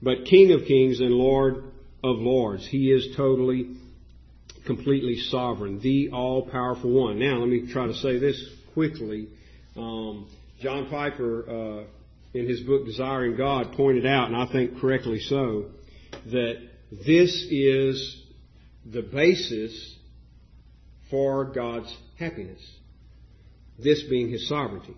but 0.01 0.25
King 0.25 0.51
of 0.53 0.65
kings 0.65 0.99
and 0.99 1.11
Lord 1.11 1.57
of 2.03 2.17
lords. 2.17 2.67
He 2.67 2.91
is 2.91 3.15
totally, 3.15 3.75
completely 4.65 5.17
sovereign. 5.17 5.79
The 5.81 6.09
all-powerful 6.11 6.89
one. 6.89 7.19
Now, 7.19 7.37
let 7.37 7.49
me 7.49 7.71
try 7.71 7.87
to 7.87 7.93
say 7.93 8.17
this 8.17 8.43
quickly. 8.73 9.29
Um, 9.75 10.27
John 10.61 10.89
Piper, 10.89 11.49
uh, 11.49 11.83
in 12.33 12.47
his 12.47 12.61
book 12.61 12.85
Desiring 12.85 13.37
God, 13.37 13.73
pointed 13.73 14.05
out, 14.05 14.27
and 14.27 14.35
I 14.35 14.51
think 14.51 14.79
correctly 14.79 15.19
so, 15.19 15.65
that 16.31 16.55
this 17.05 17.47
is 17.49 18.23
the 18.85 19.01
basis 19.01 19.95
for 21.13 21.45
God's 21.45 21.95
happiness. 22.17 22.59
This 23.77 24.01
being 24.09 24.31
His 24.31 24.49
sovereignty. 24.49 24.95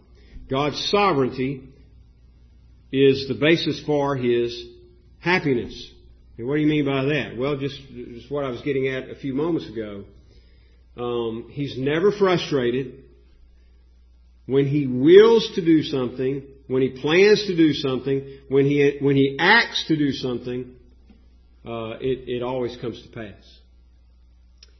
God's 0.49 0.81
sovereignty 0.89 1.67
is 2.89 3.27
the 3.27 3.33
basis 3.33 3.83
for 3.85 4.15
His 4.15 4.65
happiness. 5.19 5.91
And 6.37 6.47
what 6.47 6.55
do 6.55 6.61
you 6.61 6.67
mean 6.67 6.85
by 6.85 7.03
that? 7.03 7.35
Well, 7.37 7.57
just, 7.57 7.77
just 7.89 8.31
what 8.31 8.45
I 8.45 8.49
was 8.49 8.61
getting 8.61 8.87
at 8.87 9.09
a 9.09 9.15
few 9.15 9.33
moments 9.33 9.67
ago. 9.67 10.05
Um, 10.95 11.49
he's 11.51 11.77
never 11.77 12.13
frustrated. 12.13 13.03
When 14.45 14.67
he 14.67 14.87
wills 14.87 15.51
to 15.55 15.65
do 15.65 15.83
something, 15.83 16.43
when 16.67 16.81
he 16.81 17.01
plans 17.01 17.45
to 17.47 17.57
do 17.57 17.73
something, 17.73 18.39
when 18.47 18.63
he 18.63 18.99
when 19.01 19.17
he 19.17 19.35
acts 19.37 19.83
to 19.89 19.97
do 19.97 20.13
something, 20.13 20.75
uh, 21.65 21.97
it 21.99 22.29
it 22.29 22.41
always 22.41 22.77
comes 22.77 23.01
to 23.01 23.09
pass. 23.09 23.43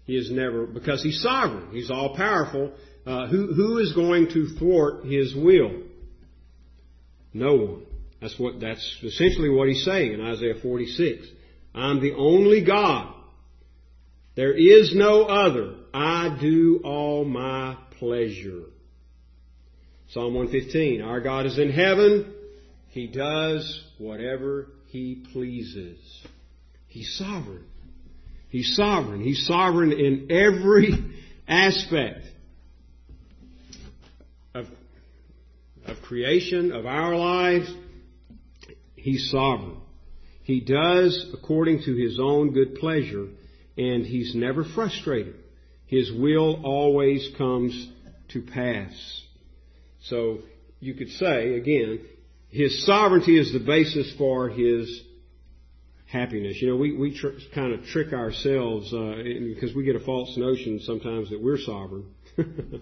He 0.06 0.16
is 0.16 0.32
never 0.32 0.66
because 0.66 1.04
he's 1.04 1.22
sovereign. 1.22 1.70
He's 1.72 1.92
all 1.92 2.16
powerful. 2.16 2.72
Uh, 3.06 3.28
who, 3.28 3.54
who 3.54 3.80
is 3.80 3.94
going 3.94 4.30
to 4.30 4.56
thwart 4.58 5.06
his 5.06 5.36
will? 5.36 5.84
No 7.34 7.56
one. 7.56 7.86
That's 8.22 8.40
what, 8.40 8.60
that's 8.60 9.00
essentially 9.04 9.50
what 9.50 9.68
he's 9.68 9.84
saying 9.84 10.14
in 10.14 10.22
Isaiah 10.22 10.56
46. 10.62 11.28
I'm 11.74 12.02
the 12.02 12.14
only 12.14 12.64
God. 12.64 13.14
There 14.36 14.54
is 14.54 14.94
no 14.96 15.24
other. 15.24 15.76
I 15.94 16.38
do 16.42 16.82
all 16.84 17.26
my 17.26 17.78
pleasure. 18.00 18.64
Psalm 20.10 20.34
115. 20.34 21.02
Our 21.02 21.22
God 21.22 21.46
is 21.46 21.58
in 21.58 21.72
heaven. 21.72 22.34
He 22.90 23.08
does 23.08 23.84
whatever 23.98 24.70
He 24.88 25.26
pleases. 25.34 26.00
He's 26.88 27.18
sovereign. 27.18 27.66
He's 28.56 28.74
sovereign. 28.74 29.20
He's 29.20 29.46
sovereign 29.46 29.92
in 29.92 30.28
every 30.32 30.94
aspect 31.46 32.22
of, 34.54 34.68
of 35.86 36.02
creation, 36.04 36.72
of 36.72 36.86
our 36.86 37.18
lives, 37.18 37.70
He's 38.96 39.30
sovereign. 39.30 39.76
He 40.44 40.62
does 40.62 41.34
according 41.34 41.82
to 41.82 41.96
His 41.98 42.18
own 42.18 42.54
good 42.54 42.76
pleasure, 42.76 43.28
and 43.78 44.06
He's 44.06 44.34
never 44.34 44.64
frustrated. 44.64 45.36
His 45.88 46.14
will 46.14 46.62
always 46.64 47.30
comes 47.38 47.90
to 48.30 48.42
pass. 48.42 49.22
So, 50.04 50.40
you 50.80 50.94
could 50.94 51.10
say, 51.10 51.56
again, 51.56 52.06
His 52.48 52.86
sovereignty 52.86 53.38
is 53.38 53.52
the 53.52 53.60
basis 53.60 54.14
for 54.18 54.48
His 54.48 55.02
happiness. 56.06 56.58
You 56.62 56.70
know, 56.70 56.76
we, 56.76 56.96
we 56.96 57.18
tr- 57.18 57.38
kind 57.54 57.74
of 57.74 57.84
trick 57.86 58.14
ourselves 58.14 58.94
uh, 58.94 59.16
because 59.24 59.76
we 59.76 59.84
get 59.84 59.96
a 59.96 60.00
false 60.00 60.36
notion 60.38 60.80
sometimes 60.84 61.30
that 61.30 61.42
we're 61.42 61.58
sovereign. 61.58 62.06
and, 62.38 62.80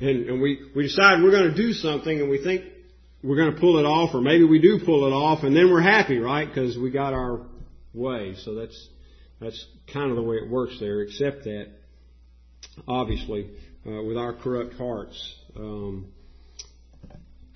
and 0.00 0.40
we, 0.40 0.70
we 0.74 0.84
decide 0.84 1.22
we're 1.22 1.30
going 1.30 1.50
to 1.50 1.56
do 1.56 1.72
something 1.72 2.20
and 2.20 2.28
we 2.28 2.42
think 2.42 2.64
we're 3.22 3.36
going 3.36 3.54
to 3.54 3.60
pull 3.60 3.78
it 3.78 3.84
off 3.84 4.14
or 4.14 4.20
maybe 4.20 4.44
we 4.44 4.60
do 4.60 4.80
pull 4.84 5.06
it 5.06 5.12
off 5.12 5.42
and 5.44 5.54
then 5.54 5.70
we're 5.70 5.82
happy, 5.82 6.18
right? 6.18 6.46
Because 6.46 6.76
we 6.76 6.90
got 6.90 7.12
our 7.12 7.46
way. 7.94 8.34
So 8.44 8.54
that's, 8.54 8.88
that's 9.40 9.66
kind 9.92 10.10
of 10.10 10.16
the 10.16 10.22
way 10.22 10.36
it 10.36 10.50
works 10.50 10.76
there, 10.80 11.02
except 11.02 11.44
that, 11.44 11.68
obviously, 12.86 13.50
uh, 13.86 14.02
with 14.02 14.16
our 14.16 14.34
corrupt 14.34 14.74
hearts, 14.74 15.34
um, 15.56 16.06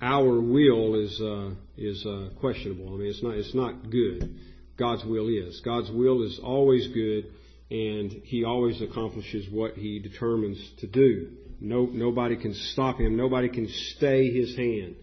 our 0.01 0.41
will 0.41 0.95
is 0.95 1.21
uh, 1.21 1.51
is 1.77 2.03
uh, 2.05 2.29
questionable. 2.39 2.93
I 2.93 2.97
mean, 2.97 3.07
it's 3.07 3.21
not 3.21 3.35
it's 3.35 3.53
not 3.53 3.89
good. 3.91 4.35
God's 4.77 5.05
will 5.05 5.27
is. 5.27 5.61
God's 5.63 5.91
will 5.91 6.23
is 6.23 6.39
always 6.43 6.87
good, 6.87 7.25
and 7.69 8.11
He 8.23 8.43
always 8.43 8.81
accomplishes 8.81 9.47
what 9.49 9.75
He 9.75 9.99
determines 9.99 10.59
to 10.79 10.87
do. 10.87 11.29
No, 11.59 11.85
nobody 11.85 12.35
can 12.35 12.53
stop 12.53 12.99
Him. 12.99 13.15
Nobody 13.15 13.49
can 13.49 13.67
stay 13.69 14.31
His 14.31 14.55
hand, 14.55 14.95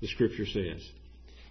the 0.00 0.08
Scripture 0.08 0.46
says. 0.46 0.86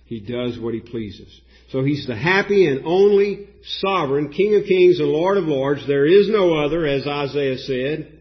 He 0.05 0.19
does 0.19 0.59
what 0.59 0.73
He 0.73 0.79
pleases. 0.79 1.39
So 1.71 1.83
He's 1.83 2.07
the 2.07 2.15
happy 2.15 2.67
and 2.67 2.85
only 2.85 3.47
sovereign, 3.63 4.31
King 4.33 4.55
of 4.55 4.65
kings 4.65 4.99
and 4.99 5.07
Lord 5.07 5.37
of 5.37 5.45
lords. 5.45 5.87
There 5.87 6.05
is 6.05 6.29
no 6.29 6.55
other, 6.63 6.85
as 6.85 7.07
Isaiah 7.07 7.57
said, 7.57 8.19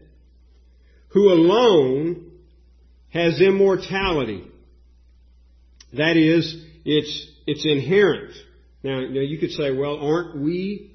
who 1.09 1.29
alone 1.29 2.31
has 3.09 3.41
immortality. 3.41 4.43
That 5.93 6.15
is, 6.15 6.55
it's, 6.85 7.27
it's 7.47 7.65
inherent. 7.65 8.35
Now, 8.83 8.99
now 9.01 9.21
you 9.21 9.37
could 9.39 9.51
say, 9.51 9.71
well, 9.71 9.97
aren't 9.97 10.41
we 10.41 10.91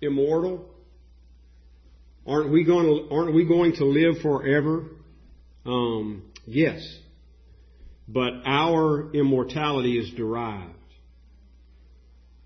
immortal? 0.00 0.66
Aren't 2.26 2.50
we 2.50 2.64
going 2.64 2.86
to, 2.86 3.14
aren't 3.14 3.34
we 3.34 3.46
going 3.46 3.74
to 3.76 3.84
live 3.84 4.22
forever? 4.22 4.84
Um, 5.66 6.30
yes. 6.46 6.80
But 8.08 8.32
our 8.46 9.12
immortality 9.12 9.98
is 9.98 10.10
derived. 10.16 10.72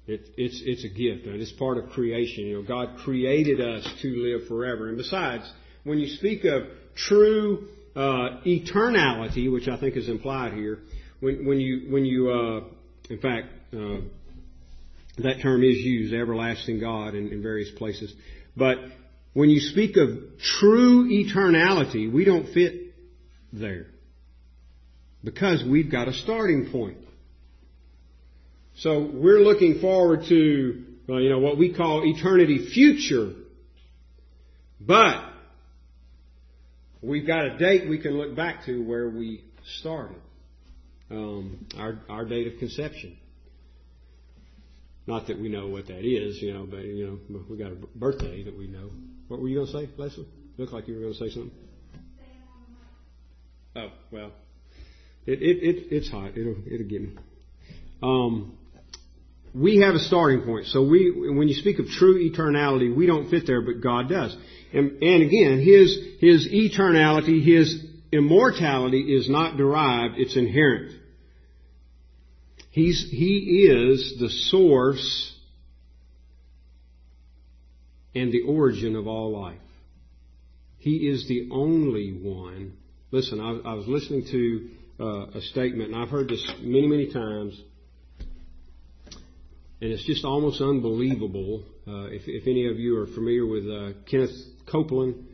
It, 0.06 0.22
it's, 0.36 0.62
it's 0.64 0.84
a 0.84 0.88
gift. 0.88 1.26
and 1.26 1.40
It's 1.40 1.52
part 1.52 1.78
of 1.78 1.90
creation. 1.90 2.44
You 2.46 2.56
know, 2.58 2.66
God 2.66 2.98
created 3.04 3.60
us 3.60 3.86
to 4.02 4.08
live 4.08 4.48
forever. 4.48 4.88
And 4.88 4.96
besides, 4.96 5.44
when 5.84 5.98
you 5.98 6.08
speak 6.16 6.44
of 6.44 6.62
true 6.96 7.68
uh, 7.94 8.40
eternality, 8.46 9.52
which 9.52 9.68
I 9.68 9.78
think 9.78 9.96
is 9.96 10.08
implied 10.08 10.54
here, 10.54 10.78
when, 11.20 11.46
when 11.46 11.60
you, 11.60 11.92
when 11.92 12.04
you, 12.04 12.30
uh, 12.30 12.60
in 13.10 13.20
fact, 13.20 13.48
uh, 13.74 13.98
that 15.22 15.40
term 15.42 15.62
is 15.62 15.76
used, 15.76 16.14
everlasting 16.14 16.80
God, 16.80 17.14
in, 17.14 17.28
in 17.28 17.42
various 17.42 17.70
places. 17.76 18.12
But 18.56 18.78
when 19.34 19.50
you 19.50 19.60
speak 19.60 19.96
of 19.96 20.08
true 20.60 21.08
eternality, 21.08 22.12
we 22.12 22.24
don't 22.24 22.52
fit 22.52 22.94
there. 23.52 23.86
Because 25.22 25.62
we've 25.68 25.90
got 25.90 26.08
a 26.08 26.12
starting 26.12 26.70
point. 26.70 26.98
So 28.78 29.10
we're 29.12 29.40
looking 29.40 29.80
forward 29.80 30.24
to, 30.28 30.84
well, 31.08 31.20
you 31.20 31.30
know, 31.30 31.40
what 31.40 31.58
we 31.58 31.74
call 31.74 32.02
eternity 32.04 32.68
future. 32.72 33.32
But 34.80 35.24
we've 37.02 37.26
got 37.26 37.44
a 37.46 37.58
date 37.58 37.88
we 37.88 37.98
can 37.98 38.12
look 38.12 38.36
back 38.36 38.66
to 38.66 38.82
where 38.82 39.08
we 39.08 39.42
started. 39.80 40.20
Um, 41.10 41.66
our, 41.76 41.98
our 42.08 42.24
date 42.24 42.52
of 42.52 42.58
conception. 42.58 43.16
Not 45.08 45.26
that 45.28 45.40
we 45.40 45.48
know 45.48 45.68
what 45.68 45.86
that 45.86 46.04
is, 46.04 46.36
you 46.42 46.52
know, 46.52 46.66
but 46.70 46.84
you 46.84 47.06
know, 47.06 47.40
we 47.48 47.56
got 47.56 47.72
a 47.72 47.76
birthday 47.96 48.42
that 48.42 48.54
we 48.54 48.66
know. 48.66 48.90
What 49.28 49.40
were 49.40 49.48
you 49.48 49.54
going 49.54 49.66
to 49.68 49.72
say, 49.72 49.88
Leslie? 49.96 50.28
Looked 50.58 50.74
like 50.74 50.86
you 50.86 50.96
were 50.96 51.00
going 51.00 51.14
to 51.14 51.18
say 51.18 51.30
something. 51.30 51.50
Oh 53.74 53.88
well, 54.10 54.32
it 55.24 55.40
it, 55.40 55.62
it 55.62 55.86
it's 55.92 56.10
hot. 56.10 56.36
It'll 56.36 56.56
it'll 56.70 56.86
get 56.86 57.00
me. 57.00 57.16
Um, 58.02 58.58
we 59.54 59.78
have 59.78 59.94
a 59.94 59.98
starting 59.98 60.42
point. 60.42 60.66
So 60.66 60.82
we, 60.86 61.10
when 61.10 61.48
you 61.48 61.54
speak 61.54 61.78
of 61.78 61.86
true 61.86 62.30
eternality, 62.30 62.94
we 62.94 63.06
don't 63.06 63.30
fit 63.30 63.46
there, 63.46 63.62
but 63.62 63.80
God 63.82 64.10
does. 64.10 64.36
And, 64.74 65.02
and 65.02 65.22
again, 65.22 65.62
His, 65.64 65.98
His 66.20 66.48
eternality, 66.48 67.42
His 67.42 67.82
immortality 68.12 69.16
is 69.16 69.28
not 69.28 69.56
derived, 69.56 70.16
it's 70.18 70.36
inherent. 70.36 71.00
He's, 72.78 73.08
he 73.10 73.66
is 73.72 74.18
the 74.20 74.28
source 74.28 75.34
and 78.14 78.30
the 78.30 78.42
origin 78.42 78.94
of 78.94 79.08
all 79.08 79.36
life. 79.36 79.58
He 80.78 81.08
is 81.08 81.26
the 81.26 81.48
only 81.50 82.12
one. 82.22 82.74
Listen, 83.10 83.40
I, 83.40 83.68
I 83.68 83.74
was 83.74 83.88
listening 83.88 84.26
to 84.30 84.68
uh, 85.00 85.38
a 85.38 85.40
statement, 85.40 85.92
and 85.92 86.00
I've 86.00 86.08
heard 86.08 86.28
this 86.28 86.48
many, 86.60 86.86
many 86.86 87.12
times, 87.12 87.60
and 89.80 89.90
it's 89.90 90.06
just 90.06 90.24
almost 90.24 90.60
unbelievable. 90.60 91.64
Uh, 91.84 92.04
if, 92.10 92.28
if, 92.28 92.46
any 92.46 92.68
of 92.68 92.78
you 92.78 92.96
are 93.00 93.08
familiar 93.08 93.44
with 93.44 93.64
uh, 93.68 93.98
Kenneth 94.08 94.30
Copeland, 94.70 95.26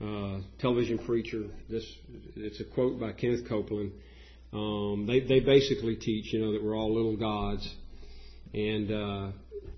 uh, 0.00 0.38
television 0.58 0.96
preacher, 0.96 1.48
this 1.68 1.84
it's 2.34 2.60
a 2.60 2.64
quote 2.64 2.98
by 2.98 3.12
Kenneth 3.12 3.46
Copeland. 3.46 3.92
Um, 4.52 5.06
they 5.06 5.20
they 5.20 5.40
basically 5.40 5.96
teach, 5.96 6.32
you 6.32 6.40
know, 6.40 6.52
that 6.52 6.62
we're 6.62 6.76
all 6.76 6.94
little 6.94 7.16
gods, 7.16 7.68
and 8.54 8.90
uh, 8.90 9.28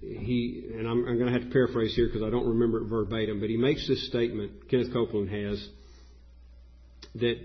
he 0.00 0.64
and 0.72 0.87
I'm, 0.87 1.06
I'm 1.06 1.18
going 1.18 1.26
to 1.26 1.33
have 1.33 1.42
to 1.42 1.50
paraphrase 1.50 1.94
here 1.94 2.06
because 2.06 2.22
I 2.22 2.30
don't 2.30 2.46
remember 2.46 2.83
it 2.83 2.88
verbatim, 2.88 3.40
but 3.40 3.48
he 3.48 3.56
makes 3.56 3.87
this 3.88 4.06
statement. 4.06 4.68
Kenneth 4.70 4.92
Copeland 4.92 5.30
has 5.30 5.68
that 7.16 7.37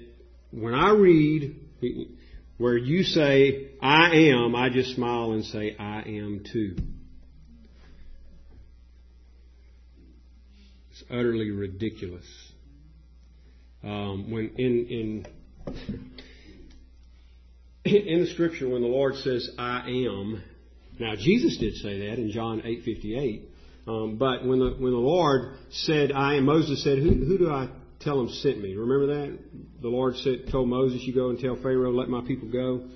when 0.51 0.73
I 0.73 0.91
read 0.91 1.55
where 2.57 2.77
you 2.77 3.03
say 3.03 3.71
I 3.81 4.11
am, 4.11 4.55
I 4.55 4.69
just 4.69 4.95
smile 4.95 5.31
and 5.31 5.43
say 5.43 5.75
I 5.77 6.01
am 6.01 6.43
too. 6.51 6.75
It's 10.91 11.03
utterly 11.09 11.51
ridiculous. 11.51 12.25
Um, 13.83 14.31
when 14.31 14.51
in 14.55 15.25
in 15.75 16.14
in 17.85 18.21
the 18.21 18.27
scripture 18.33 18.67
when 18.67 18.81
the 18.81 18.87
Lord 18.87 19.15
says, 19.15 19.47
I 19.59 19.87
am, 19.87 20.43
now 20.99 21.15
Jesus 21.15 21.57
did 21.57 21.75
say 21.75 21.99
that 22.07 22.17
in 22.17 22.31
John 22.31 22.61
8:58, 22.61 23.43
um, 23.87 24.17
but 24.17 24.43
when 24.43 24.57
the 24.57 24.71
when 24.79 24.91
the 24.91 24.97
Lord 24.97 25.57
said, 25.69 26.11
I 26.11 26.35
am, 26.35 26.45
Moses 26.45 26.83
said, 26.83 26.97
who, 26.97 27.09
who 27.09 27.37
do 27.37 27.51
I 27.51 27.69
tell 27.99 28.19
him 28.19 28.29
sent 28.29 28.59
me? 28.59 28.73
Remember 28.73 29.07
that 29.07 29.39
the 29.81 29.87
Lord 29.87 30.15
said, 30.17 30.49
told 30.51 30.67
Moses, 30.67 31.01
you 31.03 31.13
go 31.13 31.29
and 31.29 31.37
tell 31.37 31.57
Pharaoh, 31.57 31.91
let 31.91 32.09
my 32.09 32.21
people 32.25 32.49
go, 32.51 32.87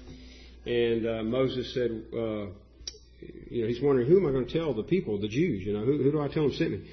and 0.65 1.05
uh, 1.05 1.23
Moses 1.23 1.71
said, 1.75 1.91
uh, 2.11 2.47
you 3.21 3.61
know, 3.61 3.67
he's 3.67 3.81
wondering 3.83 4.07
who 4.07 4.17
am 4.17 4.25
I 4.25 4.31
going 4.31 4.47
to 4.47 4.53
tell 4.53 4.73
the 4.73 4.81
people, 4.81 5.21
the 5.21 5.27
Jews? 5.27 5.67
You 5.67 5.73
know, 5.73 5.85
who, 5.85 6.01
who 6.01 6.11
do 6.11 6.19
I 6.19 6.29
tell 6.29 6.43
them 6.43 6.53
sent 6.53 6.71
me? 6.71 6.89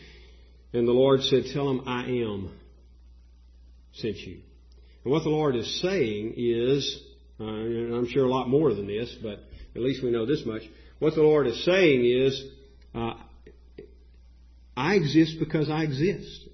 And 0.75 0.87
the 0.87 0.93
Lord 0.93 1.23
said, 1.23 1.45
tell 1.55 1.67
them 1.67 1.85
I 1.87 2.05
am 2.05 2.51
sent 3.95 4.17
you. 4.17 4.41
And 5.05 5.13
what 5.13 5.23
the 5.23 5.31
Lord 5.31 5.57
is 5.57 5.81
saying 5.81 6.35
is 6.37 7.06
and 7.39 7.95
I'm 7.95 8.09
sure 8.09 8.25
a 8.25 8.31
lot 8.31 8.49
more 8.49 8.73
than 8.75 8.87
this, 8.87 9.15
but 9.23 9.41
at 9.75 9.83
least 9.83 10.03
we 10.03 10.11
know 10.11 10.27
this 10.27 10.43
much. 10.47 10.63
What 10.99 11.15
the 11.15 11.23
Lord 11.23 11.47
is 11.47 11.65
saying 11.65 12.05
is, 12.05 12.45
uh, 12.95 13.15
I 14.77 14.95
exist 14.95 15.37
because 15.39 15.71
I 15.71 15.83
exist. 15.83 16.49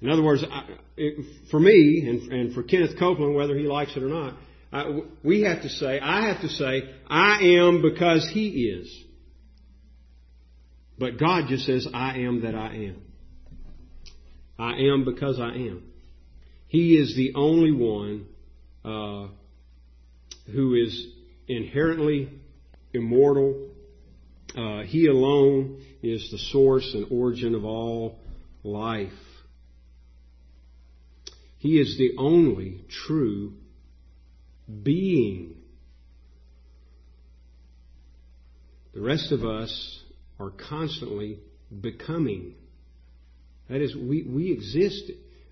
In 0.00 0.10
other 0.10 0.22
words, 0.22 0.44
I, 0.50 0.66
it, 0.96 1.24
for 1.50 1.58
me 1.58 2.04
and, 2.06 2.32
and, 2.32 2.54
for 2.54 2.62
Kenneth 2.62 2.98
Copeland, 2.98 3.34
whether 3.34 3.56
he 3.56 3.64
likes 3.64 3.96
it 3.96 4.02
or 4.02 4.08
not, 4.08 4.36
I, 4.72 5.00
we 5.22 5.42
have 5.42 5.62
to 5.62 5.68
say, 5.68 5.98
I 6.00 6.28
have 6.28 6.42
to 6.42 6.48
say, 6.48 6.82
I 7.06 7.38
am 7.40 7.82
because 7.82 8.28
he 8.32 8.48
is. 8.48 9.04
But 10.98 11.18
God 11.18 11.44
just 11.48 11.66
says, 11.66 11.86
I 11.92 12.18
am 12.18 12.42
that 12.42 12.54
I 12.54 12.74
am. 12.74 13.02
I 14.58 14.72
am 14.78 15.04
because 15.04 15.38
I 15.38 15.54
am. 15.54 15.82
He 16.68 16.96
is 16.96 17.14
the 17.16 17.32
only 17.34 17.72
one 17.72 18.26
uh, 18.84 19.28
who 20.52 20.74
is 20.74 21.06
inherently 21.46 22.30
immortal. 22.92 23.70
Uh, 24.56 24.82
he 24.82 25.06
alone 25.06 25.82
is 26.02 26.28
the 26.30 26.38
source 26.38 26.90
and 26.94 27.06
origin 27.10 27.54
of 27.54 27.64
all 27.64 28.18
life. 28.62 29.12
He 31.58 31.78
is 31.78 31.96
the 31.98 32.14
only 32.18 32.84
true 33.06 33.54
being. 34.82 35.56
The 38.94 39.00
rest 39.00 39.30
of 39.30 39.44
us 39.44 40.02
are 40.38 40.50
constantly 40.50 41.38
becoming. 41.80 42.54
That 43.68 43.80
is, 43.80 43.94
we, 43.96 44.22
we 44.22 44.52
exist. 44.52 45.10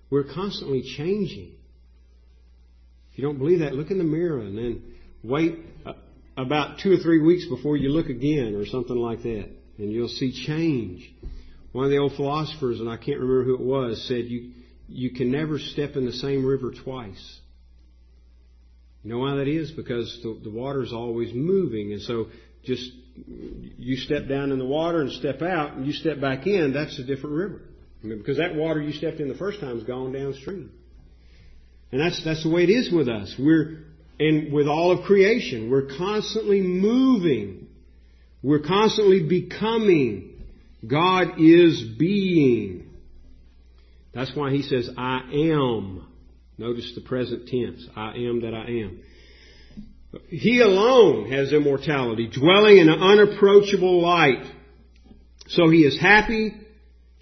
We're 0.09 0.23
constantly 0.23 0.83
changing. 0.97 1.53
If 3.11 3.19
you 3.19 3.23
don't 3.23 3.37
believe 3.37 3.59
that, 3.59 3.73
look 3.73 3.91
in 3.91 3.97
the 3.97 4.03
mirror 4.03 4.39
and 4.39 4.57
then 4.57 4.83
wait 5.23 5.57
uh, 5.85 5.93
about 6.37 6.79
two 6.79 6.93
or 6.93 6.97
three 6.97 7.21
weeks 7.21 7.47
before 7.47 7.77
you 7.77 7.89
look 7.89 8.07
again 8.07 8.55
or 8.55 8.65
something 8.65 8.95
like 8.95 9.23
that. 9.23 9.49
And 9.77 9.91
you'll 9.91 10.07
see 10.07 10.31
change. 10.45 11.11
One 11.71 11.85
of 11.85 11.91
the 11.91 11.97
old 11.97 12.15
philosophers, 12.15 12.79
and 12.79 12.89
I 12.89 12.97
can't 12.97 13.19
remember 13.19 13.43
who 13.43 13.55
it 13.55 13.61
was, 13.61 14.07
said 14.07 14.25
you, 14.25 14.51
you 14.87 15.11
can 15.11 15.31
never 15.31 15.59
step 15.59 15.95
in 15.95 16.05
the 16.05 16.13
same 16.13 16.45
river 16.45 16.71
twice. 16.71 17.39
You 19.03 19.11
know 19.11 19.19
why 19.19 19.35
that 19.35 19.47
is? 19.47 19.71
Because 19.71 20.19
the, 20.23 20.39
the 20.43 20.49
water 20.49 20.83
is 20.83 20.93
always 20.93 21.33
moving. 21.33 21.93
And 21.93 22.01
so 22.01 22.27
just 22.63 22.89
you 23.25 23.97
step 23.97 24.27
down 24.27 24.51
in 24.51 24.59
the 24.59 24.65
water 24.65 25.01
and 25.01 25.11
step 25.11 25.41
out 25.41 25.73
and 25.73 25.85
you 25.85 25.93
step 25.93 26.19
back 26.19 26.47
in, 26.47 26.73
that's 26.73 26.97
a 26.99 27.03
different 27.03 27.35
river. 27.35 27.61
Because 28.03 28.37
that 28.37 28.55
water 28.55 28.81
you 28.81 28.93
stepped 28.93 29.19
in 29.19 29.29
the 29.29 29.35
first 29.35 29.59
time 29.59 29.77
is 29.77 29.83
gone 29.83 30.11
downstream. 30.11 30.71
And 31.91 32.01
that's, 32.01 32.23
that's 32.23 32.43
the 32.43 32.49
way 32.49 32.63
it 32.63 32.69
is 32.69 32.91
with 32.91 33.07
us. 33.07 33.33
We're, 33.39 33.83
and 34.19 34.51
with 34.53 34.67
all 34.67 34.91
of 34.91 35.05
creation, 35.05 35.69
we're 35.69 35.87
constantly 35.97 36.61
moving. 36.61 37.67
We're 38.43 38.59
constantly 38.59 39.23
becoming. 39.27 40.43
God 40.85 41.39
is 41.39 41.83
being. 41.97 42.89
That's 44.13 44.35
why 44.35 44.51
he 44.51 44.61
says, 44.61 44.89
I 44.97 45.21
am. 45.33 46.07
Notice 46.57 46.93
the 46.95 47.01
present 47.01 47.47
tense. 47.47 47.85
I 47.95 48.13
am 48.15 48.41
that 48.41 48.53
I 48.53 48.67
am. 48.67 49.01
He 50.29 50.61
alone 50.61 51.31
has 51.31 51.51
immortality, 51.51 52.27
dwelling 52.27 52.77
in 52.77 52.89
an 52.89 53.01
unapproachable 53.01 54.01
light. 54.01 54.45
So 55.47 55.69
he 55.69 55.79
is 55.79 55.99
happy, 55.99 56.53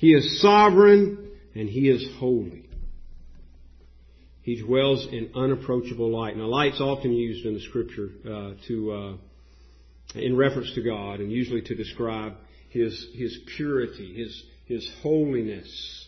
he 0.03 0.11
is 0.11 0.41
sovereign, 0.41 1.29
and 1.55 1.69
he 1.69 1.87
is 1.87 2.05
holy. 2.19 2.67
He 4.41 4.61
dwells 4.61 5.07
in 5.09 5.31
unapproachable 5.33 6.11
light. 6.11 6.35
Now, 6.35 6.47
light's 6.47 6.81
often 6.81 7.13
used 7.13 7.45
in 7.45 7.53
the 7.53 7.61
Scripture 7.61 8.09
uh, 8.25 8.51
to, 8.67 8.91
uh, 8.91 10.19
in 10.19 10.35
reference 10.35 10.73
to 10.75 10.81
God, 10.81 11.21
and 11.21 11.31
usually 11.31 11.61
to 11.61 11.75
describe 11.75 12.33
His 12.67 13.11
His 13.15 13.39
purity, 13.55 14.13
His 14.13 14.43
His 14.65 14.91
holiness. 15.01 16.05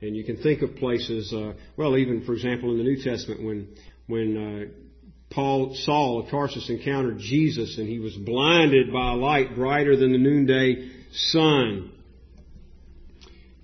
And 0.00 0.16
you 0.16 0.24
can 0.24 0.38
think 0.42 0.62
of 0.62 0.74
places, 0.74 1.32
uh, 1.32 1.52
well, 1.76 1.96
even 1.96 2.24
for 2.24 2.32
example 2.32 2.72
in 2.72 2.78
the 2.78 2.82
New 2.82 3.04
Testament, 3.04 3.44
when 3.44 3.68
when 4.08 4.36
uh, 4.36 5.32
Paul 5.32 5.76
Saul 5.76 6.24
of 6.24 6.28
Tarsus 6.28 6.68
encountered 6.68 7.18
Jesus, 7.20 7.78
and 7.78 7.88
he 7.88 8.00
was 8.00 8.16
blinded 8.16 8.92
by 8.92 9.12
a 9.12 9.14
light 9.14 9.54
brighter 9.54 9.96
than 9.96 10.10
the 10.10 10.18
noonday 10.18 10.90
sun. 11.12 11.92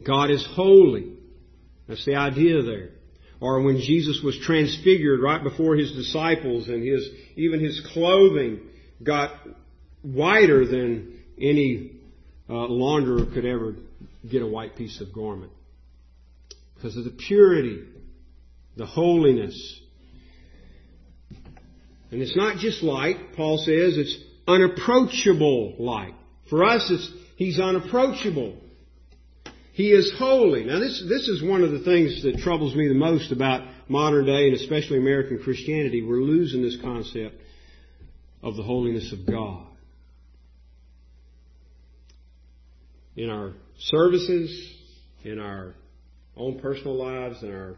God 0.04 0.30
is 0.30 0.46
holy. 0.54 1.12
That's 1.86 2.04
the 2.04 2.16
idea 2.16 2.62
there 2.62 2.90
or 3.40 3.62
when 3.62 3.78
Jesus 3.78 4.20
was 4.22 4.38
transfigured 4.38 5.20
right 5.20 5.42
before 5.42 5.76
his 5.76 5.92
disciples 5.92 6.68
and 6.68 6.86
his, 6.86 7.08
even 7.36 7.60
his 7.60 7.80
clothing 7.92 8.60
got 9.02 9.32
whiter 10.02 10.66
than 10.66 11.20
any 11.40 11.92
uh, 12.48 12.52
launderer 12.52 13.32
could 13.32 13.44
ever 13.44 13.76
get 14.28 14.42
a 14.42 14.46
white 14.46 14.74
piece 14.74 15.00
of 15.00 15.12
garment. 15.12 15.52
Because 16.74 16.96
of 16.96 17.04
the 17.04 17.10
purity, 17.10 17.84
the 18.76 18.86
holiness. 18.86 19.80
And 22.10 22.20
it's 22.20 22.36
not 22.36 22.56
just 22.56 22.82
light, 22.82 23.34
Paul 23.36 23.58
says, 23.58 23.98
it's 23.98 24.18
unapproachable 24.48 25.76
light. 25.78 26.14
For 26.50 26.64
us, 26.64 26.88
it's, 26.90 27.12
he's 27.36 27.60
unapproachable. 27.60 28.56
He 29.78 29.92
is 29.92 30.12
holy. 30.18 30.64
Now 30.64 30.80
this, 30.80 31.04
this 31.08 31.28
is 31.28 31.40
one 31.40 31.62
of 31.62 31.70
the 31.70 31.84
things 31.84 32.24
that 32.24 32.38
troubles 32.38 32.74
me 32.74 32.88
the 32.88 32.94
most 32.94 33.30
about 33.30 33.62
modern 33.86 34.26
day 34.26 34.48
and 34.48 34.56
especially 34.56 34.98
American 34.98 35.38
Christianity. 35.38 36.02
We're 36.02 36.16
losing 36.16 36.62
this 36.62 36.76
concept 36.82 37.36
of 38.42 38.56
the 38.56 38.64
holiness 38.64 39.12
of 39.12 39.24
God. 39.24 39.68
In 43.14 43.30
our 43.30 43.52
services, 43.78 44.74
in 45.22 45.38
our 45.38 45.76
own 46.36 46.58
personal 46.58 46.96
lives, 46.96 47.44
in 47.44 47.54
our 47.54 47.76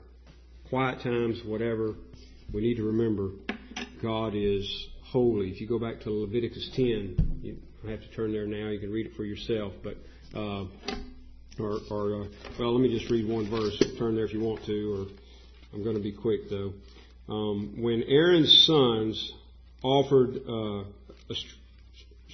quiet 0.71 1.03
times, 1.03 1.43
whatever, 1.45 1.97
we 2.51 2.63
need 2.63 2.77
to 2.77 2.85
remember 2.85 3.33
God 4.01 4.33
is 4.35 4.89
holy. 5.03 5.51
If 5.51 5.61
you 5.61 5.69
go 5.69 5.79
back 5.79 6.01
to 6.05 6.11
Leviticus 6.11 6.71
10, 6.77 7.41
you 7.43 7.59
have 7.91 8.01
to 8.01 8.11
turn 8.13 8.33
there 8.33 8.47
now, 8.47 8.71
you 8.71 8.81
can 8.81 8.91
read 8.91 9.05
it 9.05 9.13
for 9.17 9.25
yourself, 9.25 9.75
but 9.85 9.99
uh, 10.35 10.65
or, 11.61 11.79
or 11.91 12.23
uh, 12.23 12.27
well, 12.59 12.73
let 12.73 12.83
me 12.83 12.97
just 12.97 13.11
read 13.11 13.29
one 13.29 13.49
verse. 13.51 13.81
Turn 13.99 14.15
there 14.15 14.25
if 14.25 14.33
you 14.33 14.41
want 14.41 14.65
to, 14.67 14.95
or 14.95 15.07
I'm 15.73 15.85
going 15.85 15.97
to 15.97 16.03
be 16.03 16.13
quick 16.13 16.49
though. 16.51 16.73
Um, 17.29 17.81
when 17.81 18.03
Aaron's 18.05 18.67
sons 18.67 19.33
offered 19.83 20.37
uh, 20.49 20.85
a 21.31 21.35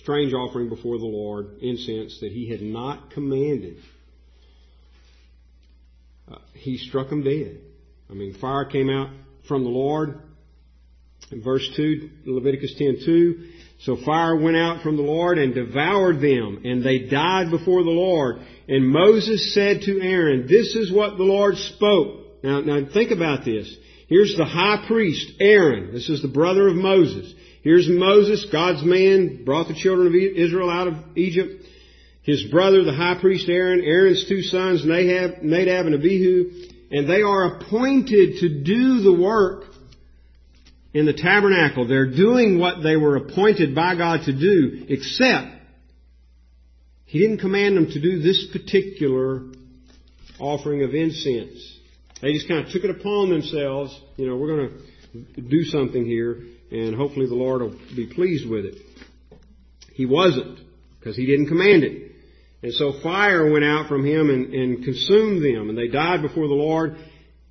strange 0.01 0.33
offering 0.33 0.69
before 0.69 0.99
the 0.99 1.05
Lord, 1.05 1.59
incense 1.61 2.21
that 2.21 2.33
he 2.33 2.49
had 2.49 2.63
not 2.63 3.11
commanded, 3.11 3.77
uh, 6.31 6.39
he 6.55 6.79
struck 6.79 7.11
them 7.11 7.23
dead. 7.23 7.61
I 8.11 8.15
mean, 8.15 8.35
fire 8.35 8.65
came 8.65 8.89
out 8.89 9.11
from 9.49 9.65
the 9.65 9.71
Lord. 9.71 10.21
In 11.31 11.43
verse 11.43 11.69
2, 11.77 12.11
Leviticus 12.27 12.75
10:2, 12.79 13.56
so 13.79 13.97
fire 13.97 14.37
went 14.37 14.57
out 14.57 14.83
from 14.83 14.97
the 14.97 15.03
Lord 15.03 15.39
and 15.39 15.55
devoured 15.55 16.21
them, 16.21 16.63
and 16.65 16.83
they 16.83 17.01
died 17.01 17.51
before 17.51 17.83
the 17.83 17.91
Lord. 17.91 18.39
And 18.69 18.89
Moses 18.89 19.53
said 19.55 19.83
to 19.83 20.01
Aaron, 20.01 20.47
This 20.49 20.75
is 20.75 20.91
what 20.91 21.19
the 21.19 21.25
Lord 21.25 21.57
spoke. 21.57 22.43
Now, 22.43 22.61
now 22.61 22.89
think 22.93 23.11
about 23.11 23.45
this. 23.45 23.75
Here's 24.09 24.35
the 24.37 24.45
high 24.45 24.85
priest, 24.87 25.33
Aaron. 25.41 25.93
This 25.93 26.09
is 26.09 26.23
the 26.23 26.29
brother 26.29 26.69
of 26.69 26.77
Moses. 26.77 27.33
Here's 27.63 27.89
Moses, 27.89 28.47
God's 28.51 28.85
man, 28.85 29.45
brought 29.45 29.69
the 29.69 29.75
children 29.75 30.07
of 30.07 30.15
Israel 30.15 30.71
out 30.71 30.89
of 30.89 30.95
Egypt. 31.17 31.65
His 32.23 32.45
brother, 32.45 32.83
the 32.83 32.95
high 32.95 33.19
priest 33.21 33.49
Aaron, 33.49 33.83
Aaron's 33.85 34.27
two 34.29 34.43
sons, 34.43 34.85
Nadab, 34.85 35.43
Nadab 35.43 35.87
and 35.87 35.95
Abihu, 35.97 36.51
and 36.91 37.09
they 37.09 37.23
are 37.23 37.57
appointed 37.57 38.39
to 38.41 38.63
do 38.63 39.01
the 39.01 39.13
work 39.13 39.66
in 40.97 41.05
the 41.05 41.13
tabernacle. 41.13 41.87
They're 41.87 42.11
doing 42.11 42.59
what 42.59 42.83
they 42.83 42.97
were 42.97 43.17
appointed 43.17 43.75
by 43.75 43.97
God 43.97 44.21
to 44.25 44.33
do, 44.33 44.87
except 44.89 45.49
He 47.05 47.19
didn't 47.19 47.41
command 47.41 47.77
them 47.77 47.87
to 47.91 48.01
do 48.01 48.21
this 48.21 48.47
particular 48.51 49.43
offering 50.41 50.85
of 50.85 50.95
incense. 50.95 51.81
They 52.23 52.33
just 52.33 52.49
kind 52.49 52.65
of 52.65 52.73
took 52.73 52.83
it 52.83 52.89
upon 52.89 53.29
themselves. 53.29 54.01
You 54.17 54.27
know, 54.27 54.37
we're 54.37 54.57
going 54.57 54.71
to 55.35 55.43
do 55.43 55.65
something 55.65 56.03
here, 56.07 56.43
and 56.71 56.95
hopefully 56.95 57.27
the 57.27 57.35
Lord 57.35 57.61
will 57.61 57.79
be 57.95 58.07
pleased 58.07 58.49
with 58.49 58.65
it. 58.65 58.77
He 59.93 60.07
wasn't, 60.07 60.61
because 60.99 61.15
He 61.15 61.27
didn't 61.27 61.49
command 61.49 61.85
it. 61.85 62.13
And 62.63 62.73
so 62.73 62.95
fire 63.03 63.53
went 63.53 63.67
out 63.67 63.87
from 63.87 64.05
him 64.05 64.31
and, 64.31 64.55
and 64.55 64.83
consumed 64.83 65.45
them, 65.45 65.69
and 65.69 65.77
they 65.77 65.89
died 65.89 66.23
before 66.23 66.49
the 66.49 66.55
Lord. 66.55 66.97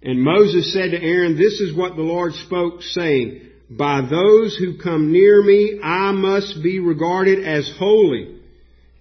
And 0.05 0.21
Moses 0.21 0.71
said 0.71 0.91
to 0.91 1.01
Aaron, 1.01 1.35
This 1.35 1.59
is 1.59 1.75
what 1.75 1.95
the 1.95 2.03
Lord 2.03 2.33
spoke, 2.33 2.83
saying, 2.83 3.41
By 3.71 4.01
those 4.01 4.55
who 4.55 4.77
come 4.77 5.11
near 5.11 5.41
me, 5.41 5.79
I 5.83 6.11
must 6.11 6.61
be 6.61 6.77
regarded 6.77 7.43
as 7.43 7.73
holy. 7.79 8.39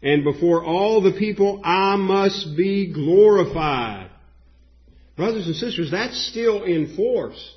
And 0.02 0.24
before 0.24 0.64
all 0.64 1.02
the 1.02 1.12
people, 1.12 1.60
I 1.62 1.96
must 1.96 2.56
be 2.56 2.90
glorified. 2.90 4.10
Brothers 5.14 5.46
and 5.46 5.56
sisters, 5.56 5.90
that's 5.90 6.26
still 6.30 6.64
in 6.64 6.96
force. 6.96 7.54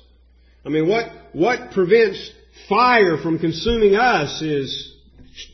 I 0.66 0.68
mean, 0.68 0.86
what, 0.86 1.06
what 1.32 1.70
prevents 1.70 2.30
fire 2.68 3.16
from 3.22 3.38
consuming 3.38 3.94
us 3.94 4.42
is 4.42 4.94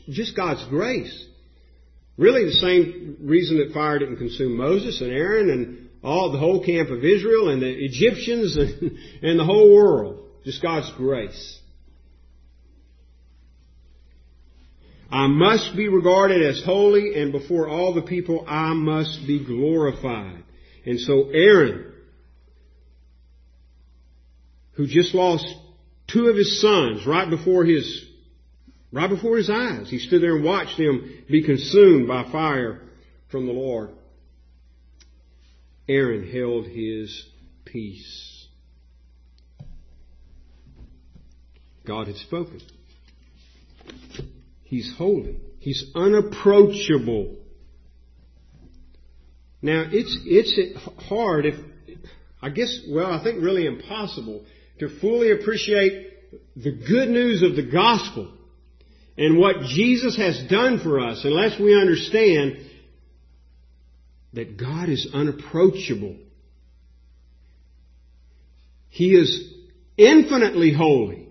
just 0.09 0.35
God's 0.35 0.65
grace. 0.67 1.27
Really 2.17 2.43
the 2.43 2.51
same 2.51 3.17
reason 3.21 3.57
that 3.59 3.73
fire 3.73 3.99
didn't 3.99 4.17
consume 4.17 4.57
Moses 4.57 4.99
and 4.99 5.11
Aaron 5.11 5.49
and 5.49 5.84
all 6.05 6.31
the 6.31 6.37
whole 6.37 6.63
camp 6.63 6.89
of 6.89 7.03
Israel 7.03 7.49
and 7.49 7.61
the 7.61 7.69
Egyptians 7.69 8.55
and, 8.55 8.97
and 9.23 9.39
the 9.39 9.43
whole 9.43 9.73
world. 9.73 10.21
Just 10.43 10.61
God's 10.61 10.91
grace. 10.95 11.59
I 15.09 15.27
must 15.27 15.75
be 15.75 15.87
regarded 15.87 16.41
as 16.45 16.61
holy, 16.63 17.19
and 17.19 17.31
before 17.31 17.67
all 17.67 17.93
the 17.93 18.01
people 18.01 18.45
I 18.47 18.73
must 18.73 19.25
be 19.25 19.43
glorified. 19.43 20.43
And 20.85 20.99
so 20.99 21.29
Aaron, 21.29 21.93
who 24.73 24.87
just 24.87 25.15
lost 25.15 25.47
two 26.07 26.27
of 26.27 26.35
his 26.35 26.61
sons 26.61 27.07
right 27.07 27.29
before 27.29 27.65
his 27.65 28.05
right 28.91 29.09
before 29.09 29.37
his 29.37 29.49
eyes, 29.49 29.89
he 29.89 29.99
stood 29.99 30.21
there 30.21 30.35
and 30.35 30.45
watched 30.45 30.77
them 30.77 31.23
be 31.29 31.43
consumed 31.43 32.07
by 32.07 32.29
fire 32.31 32.81
from 33.29 33.47
the 33.47 33.53
Lord. 33.53 33.89
Aaron 35.87 36.31
held 36.31 36.65
his 36.65 37.25
peace. 37.63 38.47
God 41.85 42.07
had 42.07 42.15
spoken. 42.17 42.61
He's 44.63 44.93
holy. 44.97 45.37
He's 45.59 45.91
unapproachable. 45.93 47.35
Now 49.61 49.85
it's 49.91 50.17
it's 50.25 50.77
hard 51.07 51.45
if 51.45 51.55
I 52.41 52.49
guess 52.49 52.81
well 52.89 53.11
I 53.11 53.23
think 53.23 53.43
really 53.43 53.65
impossible 53.65 54.43
to 54.79 54.99
fully 54.99 55.31
appreciate 55.31 56.11
the 56.55 56.71
good 56.71 57.09
news 57.09 57.41
of 57.41 57.55
the 57.55 57.71
gospel 57.71 58.31
and 59.17 59.37
what 59.37 59.61
Jesus 59.61 60.17
has 60.17 60.43
done 60.49 60.79
for 60.79 60.99
us 60.99 61.21
unless 61.23 61.59
we 61.59 61.79
understand 61.79 62.57
that 64.35 64.57
God 64.57 64.89
is 64.89 65.07
unapproachable. 65.13 66.17
He 68.89 69.15
is 69.15 69.53
infinitely 69.97 70.73
holy. 70.73 71.27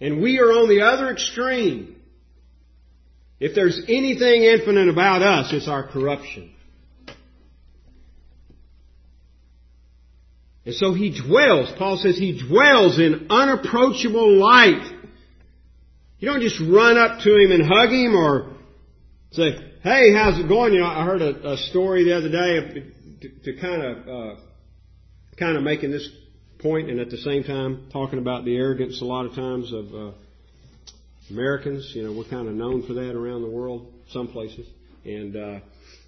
And 0.00 0.20
we 0.20 0.38
are 0.40 0.50
on 0.50 0.68
the 0.68 0.82
other 0.82 1.10
extreme. 1.10 1.96
If 3.38 3.54
there's 3.54 3.80
anything 3.88 4.42
infinite 4.42 4.88
about 4.88 5.22
us, 5.22 5.52
it's 5.52 5.68
our 5.68 5.86
corruption. 5.86 6.52
And 10.64 10.74
so 10.74 10.94
he 10.94 11.10
dwells, 11.20 11.72
Paul 11.76 11.96
says 11.96 12.16
he 12.16 12.40
dwells 12.48 12.98
in 12.98 13.26
unapproachable 13.30 14.38
light. 14.38 14.92
You 16.18 16.28
don't 16.28 16.40
just 16.40 16.60
run 16.60 16.96
up 16.96 17.20
to 17.22 17.36
him 17.36 17.50
and 17.50 17.64
hug 17.66 17.90
him 17.90 18.14
or 18.14 18.52
say, 19.32 19.71
hey, 19.82 20.14
how's 20.14 20.38
it 20.38 20.46
going? 20.46 20.72
You 20.74 20.80
know, 20.80 20.86
I 20.86 21.04
heard 21.04 21.22
a, 21.22 21.54
a 21.54 21.56
story 21.56 22.04
the 22.04 22.16
other 22.16 22.30
day 22.30 22.92
to, 23.20 23.28
to 23.52 23.60
kind 23.60 23.82
of, 23.82 24.08
uh, 24.08 24.40
kind 25.36 25.56
of 25.56 25.64
making 25.64 25.90
this 25.90 26.08
point 26.60 26.88
and 26.88 27.00
at 27.00 27.10
the 27.10 27.16
same 27.16 27.42
time 27.42 27.88
talking 27.92 28.20
about 28.20 28.44
the 28.44 28.54
arrogance 28.54 29.00
a 29.02 29.04
lot 29.04 29.26
of 29.26 29.34
times 29.34 29.72
of, 29.72 29.92
uh, 29.92 30.12
Americans. 31.30 31.90
You 31.96 32.04
know, 32.04 32.12
we're 32.12 32.28
kind 32.30 32.46
of 32.46 32.54
known 32.54 32.86
for 32.86 32.94
that 32.94 33.16
around 33.16 33.42
the 33.42 33.50
world, 33.50 33.92
some 34.10 34.28
places. 34.28 34.68
And, 35.04 35.36
uh, 35.36 35.60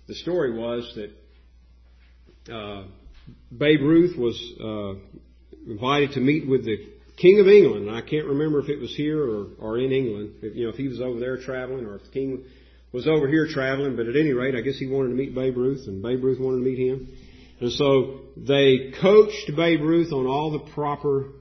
the 0.06 0.14
story 0.14 0.56
was 0.56 0.96
that, 0.96 2.54
uh, 2.54 2.84
Babe 3.56 3.80
Ruth 3.80 4.16
was 4.16 4.36
uh, 4.60 5.18
invited 5.68 6.12
to 6.12 6.20
meet 6.20 6.46
with 6.46 6.64
the 6.64 6.76
King 7.16 7.40
of 7.40 7.48
England. 7.48 7.90
I 7.90 8.02
can't 8.02 8.26
remember 8.26 8.60
if 8.60 8.68
it 8.68 8.78
was 8.78 8.94
here 8.94 9.20
or, 9.20 9.46
or 9.58 9.78
in 9.78 9.90
England. 9.90 10.34
If, 10.42 10.54
you 10.54 10.64
know, 10.64 10.70
if 10.70 10.76
he 10.76 10.86
was 10.86 11.00
over 11.00 11.18
there 11.18 11.38
traveling 11.38 11.86
or 11.86 11.96
if 11.96 12.04
the 12.04 12.10
King 12.10 12.44
was 12.94 13.08
over 13.08 13.26
here 13.26 13.48
traveling. 13.50 13.96
But 13.96 14.06
at 14.06 14.16
any 14.16 14.32
rate, 14.32 14.54
I 14.54 14.60
guess 14.60 14.78
he 14.78 14.86
wanted 14.86 15.08
to 15.08 15.14
meet 15.16 15.34
Babe 15.34 15.56
Ruth, 15.56 15.86
and 15.88 16.00
Babe 16.00 16.22
Ruth 16.22 16.38
wanted 16.40 16.58
to 16.58 16.64
meet 16.64 16.78
him. 16.78 17.08
And 17.60 17.72
so 17.72 18.20
they 18.36 18.92
coached 19.00 19.50
Babe 19.56 19.80
Ruth 19.80 20.12
on 20.12 20.26
all 20.26 20.52
the 20.52 20.72
proper 20.72 21.32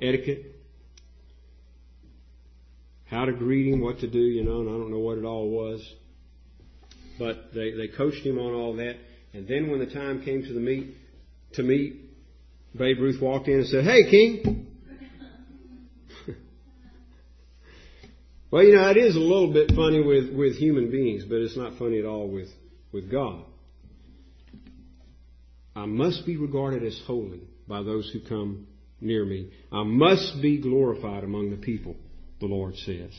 etiquette, 0.00 0.54
how 3.06 3.24
to 3.24 3.32
greet 3.32 3.72
him, 3.72 3.80
what 3.80 3.98
to 4.00 4.06
do, 4.06 4.20
you 4.20 4.44
know, 4.44 4.60
and 4.60 4.68
I 4.68 4.72
don't 4.72 4.90
know 4.92 5.00
what 5.00 5.18
it 5.18 5.24
all 5.24 5.50
was. 5.50 5.84
But 7.18 7.52
they, 7.52 7.72
they 7.72 7.88
coached 7.88 8.24
him 8.24 8.38
on 8.38 8.54
all 8.54 8.76
that. 8.76 8.94
And 9.32 9.48
then 9.48 9.70
when 9.70 9.80
the 9.80 9.86
time 9.86 10.22
came 10.24 10.42
to 10.42 10.52
the 10.52 10.60
meet, 10.60 10.94
to 11.54 11.62
meet, 11.62 12.00
Babe 12.76 12.98
Ruth 13.00 13.20
walked 13.20 13.48
in 13.48 13.54
and 13.54 13.66
said, 13.66 13.84
Hey, 13.84 14.08
King. 14.08 14.65
Well, 18.50 18.62
you 18.62 18.74
know, 18.76 18.88
it 18.90 18.96
is 18.96 19.16
a 19.16 19.20
little 19.20 19.52
bit 19.52 19.72
funny 19.74 20.02
with, 20.02 20.32
with 20.32 20.56
human 20.56 20.90
beings, 20.90 21.24
but 21.28 21.36
it's 21.36 21.56
not 21.56 21.78
funny 21.78 21.98
at 21.98 22.04
all 22.04 22.28
with, 22.28 22.48
with 22.92 23.10
God. 23.10 23.44
I 25.74 25.86
must 25.86 26.24
be 26.24 26.36
regarded 26.36 26.84
as 26.84 27.00
holy 27.06 27.42
by 27.68 27.82
those 27.82 28.10
who 28.12 28.20
come 28.20 28.66
near 29.00 29.24
me. 29.24 29.50
I 29.72 29.82
must 29.82 30.40
be 30.40 30.60
glorified 30.60 31.24
among 31.24 31.50
the 31.50 31.56
people, 31.56 31.96
the 32.40 32.46
Lord 32.46 32.76
says. 32.76 33.10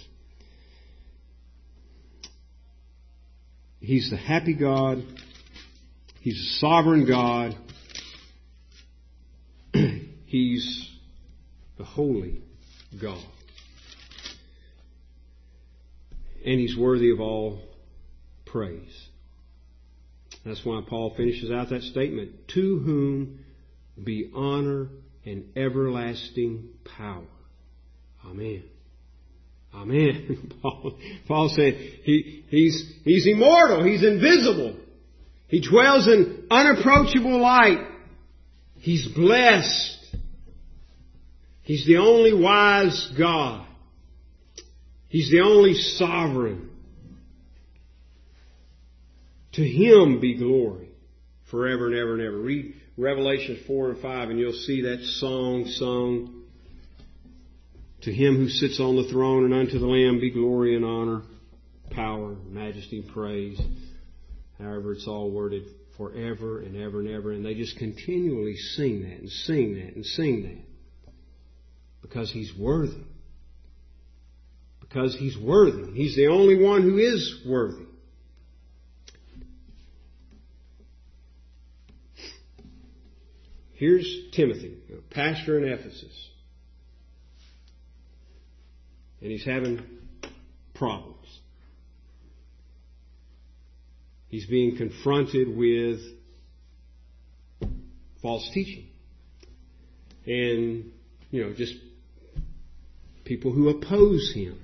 He's 3.79 4.09
the 4.09 4.17
happy 4.17 4.55
God. 4.55 5.03
He's 6.21 6.39
a 6.39 6.59
sovereign 6.59 7.05
God. 7.07 7.55
He's 10.25 10.89
the 11.77 11.83
holy 11.85 12.41
God. 12.99 13.23
And 16.47 16.61
He's 16.61 16.77
worthy 16.77 17.11
of 17.11 17.19
all 17.19 17.59
praise. 18.45 19.07
That's 20.45 20.63
why 20.63 20.81
Paul 20.87 21.13
finishes 21.17 21.51
out 21.51 21.69
that 21.71 21.81
statement. 21.83 22.47
To 22.53 22.79
whom 22.79 23.39
be 24.01 24.31
honor 24.33 24.87
and 25.25 25.57
everlasting 25.57 26.69
power. 26.97 27.27
Amen. 28.25 28.63
Amen. 29.75 30.53
Paul, 30.61 30.97
Paul 31.27 31.53
said 31.53 31.73
he, 31.73 32.45
he's, 32.47 32.93
he's 33.03 33.27
immortal. 33.27 33.83
He's 33.83 34.05
invisible. 34.05 34.77
He 35.49 35.59
dwells 35.59 36.07
in 36.07 36.47
unapproachable 36.49 37.41
light. 37.41 37.85
He's 38.75 39.05
blessed. 39.05 40.15
He's 41.63 41.85
the 41.85 41.97
only 41.97 42.33
wise 42.33 43.11
God. 43.17 43.66
He's 45.09 45.31
the 45.31 45.41
only 45.41 45.73
sovereign. 45.73 46.69
To 49.53 49.63
Him 49.63 50.19
be 50.19 50.35
glory 50.35 50.89
forever 51.49 51.87
and 51.87 51.95
ever 51.95 52.13
and 52.13 52.21
ever. 52.21 52.37
Read 52.37 52.75
Revelation 52.97 53.63
4 53.65 53.91
and 53.91 54.01
5 54.01 54.29
and 54.29 54.39
you'll 54.39 54.53
see 54.53 54.81
that 54.81 55.03
song 55.19 55.65
sung. 55.65 56.43
To 58.01 58.13
Him 58.13 58.35
who 58.35 58.49
sits 58.49 58.79
on 58.79 58.95
the 58.95 59.09
throne 59.09 59.45
and 59.45 59.53
unto 59.53 59.79
the 59.79 59.87
Lamb 59.87 60.19
be 60.19 60.29
glory 60.29 60.75
and 60.75 60.85
honor, 60.85 61.23
power, 61.91 62.35
majesty, 62.47 62.99
and 62.99 63.09
praise. 63.09 63.59
However 64.59 64.93
it's 64.93 65.07
all 65.07 65.31
worded 65.31 65.63
forever 65.97 66.61
and 66.61 66.75
ever 66.75 66.99
and 66.99 67.09
ever. 67.09 67.31
And 67.31 67.45
they 67.45 67.55
just 67.55 67.77
continually 67.77 68.55
sing 68.55 69.03
that 69.03 69.19
and 69.19 69.29
sing 69.29 69.75
that 69.75 69.95
and 69.95 70.05
sing 70.05 70.43
that 70.43 71.13
because 72.01 72.31
he's 72.31 72.53
worthy. 72.55 73.03
Because 74.87 75.15
he's 75.15 75.37
worthy. 75.37 75.91
He's 75.91 76.15
the 76.15 76.27
only 76.27 76.63
one 76.63 76.81
who 76.81 76.97
is 76.97 77.41
worthy. 77.45 77.85
Here's 83.73 84.31
Timothy, 84.33 84.75
a 84.91 85.13
pastor 85.13 85.59
in 85.59 85.71
Ephesus. 85.71 86.29
And 89.21 89.31
he's 89.31 89.45
having 89.45 89.83
problems. 90.73 91.27
He's 94.29 94.45
being 94.47 94.77
confronted 94.77 95.55
with 95.55 95.99
false 98.21 98.49
teaching. 98.53 98.87
And, 100.25 100.91
you 101.29 101.43
know, 101.43 101.53
just 101.53 101.75
people 103.25 103.51
who 103.51 103.69
oppose 103.69 104.33
him. 104.33 104.59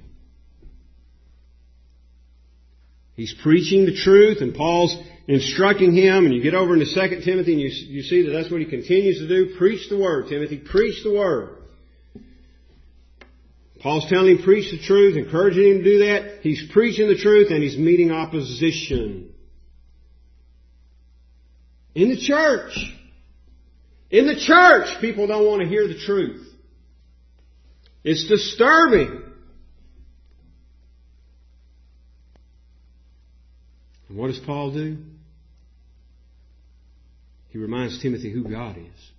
He's 3.16 3.34
preaching 3.44 3.86
the 3.86 3.96
truth 3.96 4.40
and 4.42 4.56
Paul's 4.56 4.96
instructing 5.28 5.94
him 5.94 6.26
and 6.26 6.34
you 6.34 6.42
get 6.42 6.56
over 6.56 6.74
into 6.74 6.86
2 6.86 7.22
Timothy 7.24 7.54
and 7.54 7.62
you, 7.62 7.70
you 7.70 8.02
see 8.02 8.24
that 8.24 8.32
that's 8.32 8.50
what 8.50 8.60
he 8.60 8.66
continues 8.66 9.20
to 9.20 9.28
do. 9.28 9.56
Preach 9.58 9.90
the 9.90 10.00
word, 10.00 10.28
Timothy. 10.30 10.58
Preach 10.58 11.04
the 11.04 11.14
word. 11.14 11.58
Paul's 13.82 14.10
telling 14.10 14.38
him 14.38 14.44
preach 14.44 14.72
the 14.72 14.80
truth, 14.80 15.18
encouraging 15.18 15.64
him 15.64 15.78
to 15.80 15.84
do 15.84 16.00
that. 16.06 16.40
He's 16.42 16.72
preaching 16.72 17.08
the 17.08 17.18
truth 17.18 17.52
and 17.52 17.62
he's 17.62 17.78
meeting 17.78 18.12
opposition. 18.12 19.34
In 21.94 22.10
the 22.10 22.18
church. 22.18 22.78
In 24.10 24.26
the 24.26 24.36
church, 24.36 25.02
people 25.02 25.28
don't 25.28 25.46
want 25.46 25.62
to 25.62 25.68
hear 25.68 25.88
the 25.88 26.00
truth. 26.00 26.48
It's 28.04 28.28
disturbing. 28.28 29.22
And 34.14 34.22
what 34.22 34.28
does 34.28 34.38
Paul 34.46 34.72
do? 34.72 35.00
He 37.50 37.58
reminds 37.58 38.00
Timothy 38.00 38.32
who 38.32 38.44
God 38.44 38.78
is. 38.78 39.12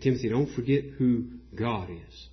Timothy, 0.00 0.28
don't 0.28 0.54
forget 0.54 0.84
who 0.96 1.24
God 1.52 1.90
is. 1.90 2.28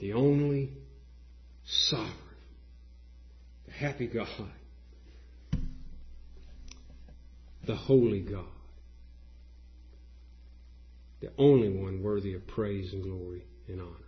The 0.00 0.14
only 0.14 0.72
sovereign, 1.64 2.12
the 3.66 3.72
happy 3.72 4.08
God, 4.08 4.50
the 7.68 7.76
holy 7.76 8.22
God 8.22 8.46
the 11.20 11.30
only 11.38 11.68
one 11.68 12.02
worthy 12.02 12.34
of 12.34 12.46
praise 12.46 12.92
and 12.92 13.02
glory 13.02 13.42
and 13.68 13.80
honor. 13.80 14.05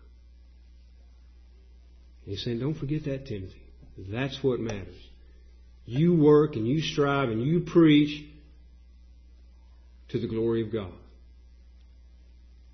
He's 2.29 2.45
saying, 2.45 2.59
don't 2.59 2.75
forget 2.75 3.05
that, 3.05 3.25
Timothy. 3.25 3.63
That's 3.97 4.39
what 4.43 4.61
matters. 4.61 5.01
You 5.87 6.15
work 6.15 6.57
and 6.57 6.69
you 6.69 6.83
strive 6.83 7.31
and 7.31 7.43
you 7.43 7.61
preach 7.61 8.27
to 10.11 10.21
the 10.21 10.27
glory 10.27 10.61
of 10.61 10.71
God. 10.71 10.93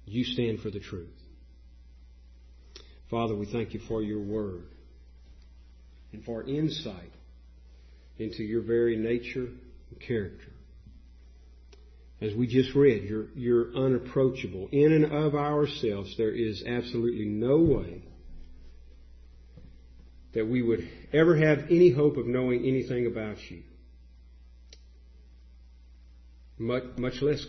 You 0.07 0.25
stand 0.25 0.59
for 0.59 0.71
the 0.71 0.81
truth. 0.81 1.07
Father, 3.09 3.37
we 3.37 3.47
thank 3.47 3.75
you 3.75 3.81
for 3.87 4.03
your 4.03 4.21
word 4.21 4.65
and 6.13 6.25
for 6.25 6.43
insight 6.43 7.13
into 8.19 8.43
your 8.43 8.63
very 8.63 8.97
nature 8.97 9.47
and 9.91 10.01
character. 10.05 10.51
As 12.21 12.35
we 12.35 12.49
just 12.49 12.75
read, 12.75 13.05
you're, 13.05 13.29
you're 13.37 13.73
unapproachable. 13.77 14.69
In 14.73 14.93
and 14.93 15.13
of 15.13 15.37
ourselves, 15.37 16.17
there 16.17 16.33
is 16.33 16.65
absolutely 16.67 17.27
no 17.27 17.59
way 17.59 18.03
that 20.35 20.49
we 20.49 20.63
would 20.63 20.89
ever 21.13 21.37
have 21.37 21.71
any 21.71 21.91
hope 21.91 22.17
of 22.17 22.27
knowing 22.27 22.65
anything 22.65 23.07
about 23.07 23.39
you. 23.51 23.63
Much, 26.59 26.85
much 26.97 27.23
less 27.23 27.45